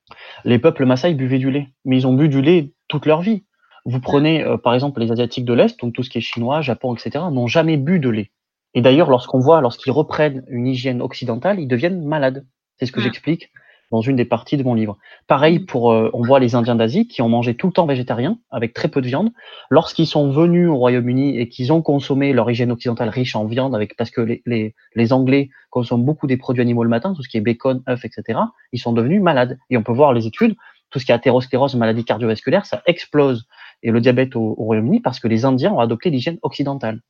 les 0.43 0.60
peuples 0.60 0.86
Maasai 0.86 1.13
buvaient 1.13 1.39
du 1.39 1.52
lait, 1.52 1.69
mais 1.86 1.98
ils 1.98 2.08
ont 2.08 2.13
bu 2.13 2.30
du 2.30 2.41
lait 2.41 2.74
toute 2.88 3.06
leur 3.06 3.21
vie. 3.21 3.45
Vous 3.86 4.00
prenez, 4.00 4.43
euh, 4.43 4.58
par 4.58 4.74
exemple, 4.74 5.00
les 5.00 5.12
Asiatiques 5.12 5.45
de 5.45 5.54
l'Est, 5.54 5.80
donc 5.80 5.93
tout 5.93 6.04
ce 6.04 6.10
qui 6.10 6.17
est 6.17 6.21
chinois, 6.21 6.62
Japon, 6.62 6.95
etc., 6.95 7.26
n'ont 7.32 7.48
jamais 7.48 7.78
bu 7.78 8.00
de 8.00 8.10
lait. 8.10 8.32
Et 8.74 8.82
d'ailleurs, 8.82 9.10
lorsqu'on 9.10 9.39
voit, 9.39 9.62
lorsqu'ils 9.62 9.91
reprennent 9.91 10.43
une 10.50 10.67
hygiène 10.67 11.02
occidentale, 11.02 11.60
ils 11.60 11.67
deviennent 11.67 12.04
malades. 12.04 12.45
C'est 12.78 12.88
ce 12.88 12.91
que 12.91 13.00
mmh. 13.00 13.04
j'explique 13.04 13.52
dans 13.91 14.02
une 14.02 14.15
des 14.15 14.26
parties 14.26 14.58
de 14.58 14.63
mon 14.63 14.74
livre. 14.74 14.98
Pareil 15.28 15.60
mmh. 15.60 15.65
pour, 15.65 15.91
euh, 15.91 16.10
on 16.13 16.21
voit 16.21 16.39
les 16.39 16.56
Indiens 16.56 16.76
d'Asie 16.76 17.08
qui 17.08 17.21
ont 17.21 17.30
mangé 17.30 17.56
tout 17.56 17.67
le 17.67 17.74
temps 17.74 17.86
végétarien, 17.86 18.38
avec 18.52 18.74
très 18.74 18.88
peu 18.88 19.02
de 19.02 19.08
viande. 19.08 19.32
Lorsqu'ils 19.69 20.08
sont 20.08 20.30
venus 20.32 20.69
au 20.69 20.76
Royaume-Uni 20.76 21.38
et 21.38 21.50
qu'ils 21.50 21.71
ont 21.71 21.82
consommé 21.82 22.34
leur 22.34 22.50
hygiène 22.50 22.71
occidentale 22.71 23.10
riche 23.10 23.36
en 23.36 23.45
viande, 23.45 23.76
avec 23.76 23.95
parce 23.95 24.12
que 24.12 24.21
les, 24.21 24.41
les, 24.45 24.76
les, 24.95 25.13
Anglais 25.13 25.50
consomment 25.69 26.06
beaucoup 26.06 26.28
des 26.28 26.38
produits 26.38 26.62
animaux 26.62 26.84
le 26.84 26.89
matin, 26.89 27.13
tout 27.15 27.24
ce 27.24 27.30
qui 27.30 27.38
est 27.38 27.41
bacon, 27.41 27.84
œufs, 27.88 28.06
etc., 28.06 28.39
ils 28.71 28.80
sont 28.80 28.93
devenus 28.93 29.21
malades. 29.21 29.58
Et 29.69 29.78
on 29.78 29.84
peut 29.84 29.93
voir 29.93 30.13
les 30.13 30.28
études, 30.28 30.56
tout 30.89 31.00
ce 31.00 31.06
qui 31.06 31.12
est 31.12 31.15
athérosclérose, 31.15 31.76
maladie 31.76 32.06
cardiovasculaire, 32.06 32.65
ça 32.65 32.82
explose 32.86 33.48
et 33.84 33.92
le 33.92 34.02
diabète 34.02 34.36
au, 34.36 34.56
au 34.58 34.64
Royaume-Uni 34.64 35.00
parce 35.00 35.20
que 35.20 35.28
les 35.28 35.46
Indiens 35.46 35.72
ont 35.72 35.80
adopté 35.80 36.10
l'hygiène 36.10 36.38
occidentale. 36.42 37.02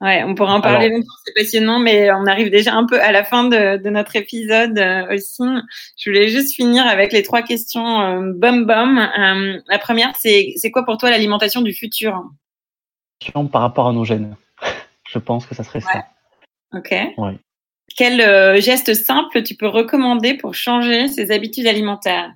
Ouais, 0.00 0.22
on 0.24 0.34
pourrait 0.34 0.52
en 0.52 0.60
parler 0.60 0.86
Alors, 0.86 0.98
longtemps, 0.98 1.14
c'est 1.24 1.34
passionnant, 1.34 1.78
mais 1.78 2.10
on 2.12 2.26
arrive 2.26 2.50
déjà 2.50 2.74
un 2.74 2.86
peu 2.86 3.00
à 3.00 3.12
la 3.12 3.24
fin 3.24 3.44
de, 3.44 3.82
de 3.82 3.90
notre 3.90 4.16
épisode 4.16 4.78
euh, 4.78 5.14
aussi. 5.14 5.42
Je 5.98 6.10
voulais 6.10 6.28
juste 6.28 6.54
finir 6.54 6.86
avec 6.86 7.12
les 7.12 7.22
trois 7.22 7.42
questions 7.42 8.00
euh, 8.00 8.32
bum. 8.34 8.68
Euh, 8.70 9.60
la 9.68 9.78
première, 9.78 10.12
c'est 10.16 10.52
c'est 10.56 10.70
quoi 10.70 10.84
pour 10.84 10.98
toi 10.98 11.10
l'alimentation 11.10 11.62
du 11.62 11.72
futur? 11.72 12.24
Par 13.52 13.62
rapport 13.62 13.86
à 13.86 13.92
nos 13.92 14.04
gènes, 14.04 14.36
je 15.08 15.18
pense 15.18 15.46
que 15.46 15.54
ça 15.54 15.62
serait 15.62 15.84
ouais. 15.84 15.92
ça. 15.92 16.04
Ok. 16.76 16.92
Ouais. 17.18 17.38
Quel 17.96 18.20
euh, 18.20 18.60
geste 18.60 18.94
simple 18.94 19.42
tu 19.42 19.54
peux 19.54 19.66
recommander 19.66 20.34
pour 20.34 20.54
changer 20.54 21.08
ses 21.08 21.30
habitudes 21.30 21.66
alimentaires? 21.66 22.32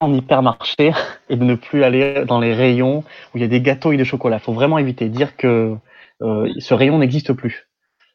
En 0.00 0.12
hypermarché 0.12 0.92
et 1.28 1.36
de 1.36 1.44
ne 1.44 1.54
plus 1.54 1.84
aller 1.84 2.24
dans 2.26 2.40
les 2.40 2.54
rayons 2.54 3.04
où 3.34 3.38
il 3.38 3.40
y 3.40 3.44
a 3.44 3.48
des 3.48 3.60
gâteaux 3.60 3.92
et 3.92 3.96
des 3.96 4.04
chocolats. 4.04 4.36
Il 4.36 4.44
faut 4.44 4.52
vraiment 4.52 4.78
éviter, 4.78 5.08
dire 5.08 5.36
que 5.36 5.76
euh, 6.22 6.52
ce 6.58 6.74
rayon 6.74 6.98
n'existe 6.98 7.32
plus. 7.32 7.68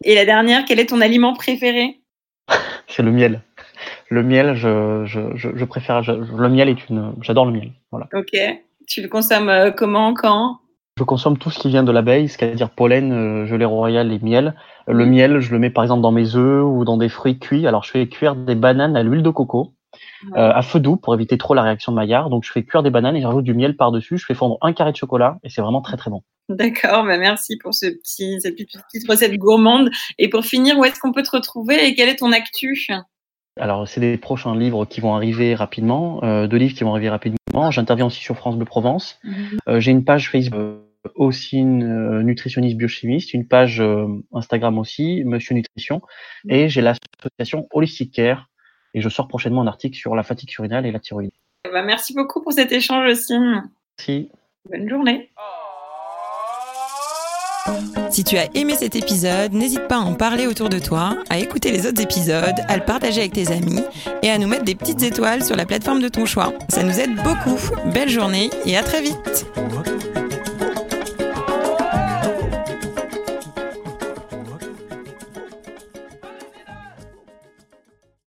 Et 0.04 0.16
la 0.16 0.26
dernière, 0.26 0.66
quel 0.66 0.80
est 0.80 0.88
ton 0.88 1.02
aliment 1.02 1.34
préféré? 1.34 2.00
C'est 2.88 3.04
le 3.04 3.12
miel. 3.12 3.42
Le 4.10 4.24
miel, 4.24 4.56
je, 4.56 5.04
je, 5.06 5.36
je, 5.36 5.50
je 5.56 5.66
préfère. 5.66 6.02
Le 6.02 6.50
miel 6.50 6.70
est 6.70 6.90
une. 6.90 7.14
J'adore 7.22 7.46
le 7.46 7.52
miel. 7.52 7.72
Voilà. 7.92 8.08
Ok. 8.14 8.38
Tu 8.88 9.02
le 9.02 9.08
consommes 9.08 9.50
euh, 9.50 9.72
comment, 9.72 10.14
quand? 10.14 10.60
Je 10.98 11.04
consomme 11.04 11.38
tout 11.38 11.50
ce 11.50 11.60
qui 11.60 11.70
vient 11.70 11.84
de 11.84 11.92
l'abeille, 11.92 12.28
c'est-à-dire 12.28 12.72
pollen, 12.72 13.46
gelée 13.46 13.66
royale 13.66 14.12
et 14.12 14.20
miel. 14.20 14.56
Le 14.86 15.06
miel, 15.06 15.40
je 15.40 15.52
le 15.52 15.60
mets 15.60 15.70
par 15.70 15.84
exemple 15.86 16.02
dans 16.02 16.12
mes 16.12 16.36
œufs 16.36 16.66
ou 16.66 16.84
dans 16.84 16.98
des 16.98 17.08
fruits 17.08 17.40
cuits. 17.40 17.68
Alors 17.68 17.84
je 17.84 17.92
fais 17.92 18.08
cuire 18.08 18.36
des 18.36 18.56
bananes 18.56 18.98
à 18.98 19.04
l'huile 19.04 19.24
de 19.24 19.30
coco. 19.30 19.76
Euh, 20.36 20.52
à 20.54 20.62
feu 20.62 20.80
doux 20.80 20.98
pour 20.98 21.14
éviter 21.14 21.38
trop 21.38 21.54
la 21.54 21.62
réaction 21.62 21.92
de 21.92 21.96
Maillard. 21.96 22.30
Donc 22.30 22.44
je 22.44 22.52
fais 22.52 22.64
cuire 22.64 22.84
des 22.84 22.90
bananes 22.90 23.16
et 23.16 23.22
j'ajoute 23.22 23.46
du 23.46 23.54
miel 23.54 23.76
par-dessus. 23.76 24.18
Je 24.18 24.26
fais 24.26 24.34
fondre 24.34 24.58
un 24.62 24.74
carré 24.74 24.92
de 24.92 24.98
chocolat 24.98 25.38
et 25.44 25.50
c'est 25.50 25.62
vraiment 25.62 25.82
très 25.82 25.98
très 25.98 26.10
bon. 26.10 26.24
D'accord, 26.50 27.06
bah 27.06 27.18
merci 27.18 27.58
pour 27.58 27.74
ce 27.74 27.86
petit, 27.86 28.42
cette 28.42 28.56
petite 28.56 29.08
recette 29.08 29.38
gourmande. 29.38 29.92
Et 30.18 30.30
pour 30.30 30.44
finir, 30.44 30.78
où 30.78 30.86
est-ce 30.86 31.00
qu'on 31.00 31.14
peut 31.14 31.24
te 31.24 31.32
retrouver 31.32 31.88
et 31.88 31.96
quel 31.96 32.10
est 32.10 32.18
ton 32.18 32.32
actu? 32.32 32.88
Alors, 33.60 33.88
c'est 33.88 34.02
des 34.02 34.18
prochains 34.18 34.56
livres 34.56 34.86
qui 34.86 35.00
vont 35.00 35.14
arriver 35.14 35.54
rapidement, 35.54 36.24
euh, 36.24 36.48
deux 36.48 36.58
livres 36.58 36.74
qui 36.74 36.84
vont 36.84 36.92
arriver 36.92 37.10
rapidement. 37.10 37.72
J'interviens 37.72 38.08
aussi 38.08 38.22
sur 38.22 38.36
France 38.36 38.56
Bleu 38.56 38.66
Provence. 38.66 39.20
Mhm. 39.24 39.36
Euh, 39.68 39.80
j'ai 39.80 39.92
une 39.92 40.04
page 40.04 40.30
Facebook 40.32 40.80
aussi 41.16 41.60
une 41.60 42.24
nutritionniste 42.24 42.76
biochimiste, 42.76 43.34
une 43.34 43.48
page 43.48 43.82
Instagram 44.34 44.78
aussi, 44.80 45.24
Monsieur 45.26 45.56
Nutrition, 45.56 46.02
mhm. 46.44 46.52
et 46.52 46.70
j'ai 46.70 46.82
l'association 46.82 47.68
Holistic 47.72 48.14
Care 48.14 48.49
et 48.94 49.02
je 49.02 49.10
sors 49.10 49.28
prochainement 49.28 49.62
un 49.62 49.68
article 49.68 49.98
sur 49.98 50.16
la 50.16 50.24
fatigue 50.24 50.50
surrénale 50.50 50.86
et 50.86 50.92
la 50.92 51.00
thyroïde. 51.00 51.32
Eh 51.66 51.72
ben, 51.72 51.84
merci 51.84 52.14
beaucoup 52.14 52.42
pour 52.42 52.54
cet 52.54 52.72
échange 52.72 53.10
aussi. 53.12 53.34
Merci. 53.38 54.30
Bonne 54.70 54.90
journée. 54.90 55.32
Si 58.10 58.24
tu 58.24 58.38
as 58.38 58.48
aimé 58.56 58.74
cet 58.76 58.96
épisode, 58.96 59.54
n'hésite 59.54 59.88
pas 59.88 59.98
à 59.98 60.00
en 60.00 60.16
parler 60.16 60.48
autour 60.48 60.70
de 60.70 60.80
toi, 60.80 61.16
à 61.30 61.38
écouter 61.38 61.72
les 61.72 61.86
autres 61.86 62.02
épisodes, 62.02 62.56
à 62.68 62.78
le 62.78 62.84
partager 62.84 63.22
avec 63.22 63.34
tes 63.34 63.52
amis 63.52 63.82
et 64.24 64.30
à 64.30 64.38
nous 64.38 64.48
mettre 64.48 64.64
des 64.64 64.76
petites 64.76 65.04
étoiles 65.04 65.44
sur 65.44 65.56
la 65.56 65.66
plateforme 65.66 66.02
de 66.02 66.10
ton 66.10 66.26
choix. 66.26 66.54
Ça 66.70 66.84
nous 66.84 67.00
aide 67.00 67.16
beaucoup. 67.24 67.60
Belle 67.94 68.10
journée 68.10 68.50
et 68.66 68.78
à 68.78 68.84
très 68.84 69.02
vite. 69.02 69.46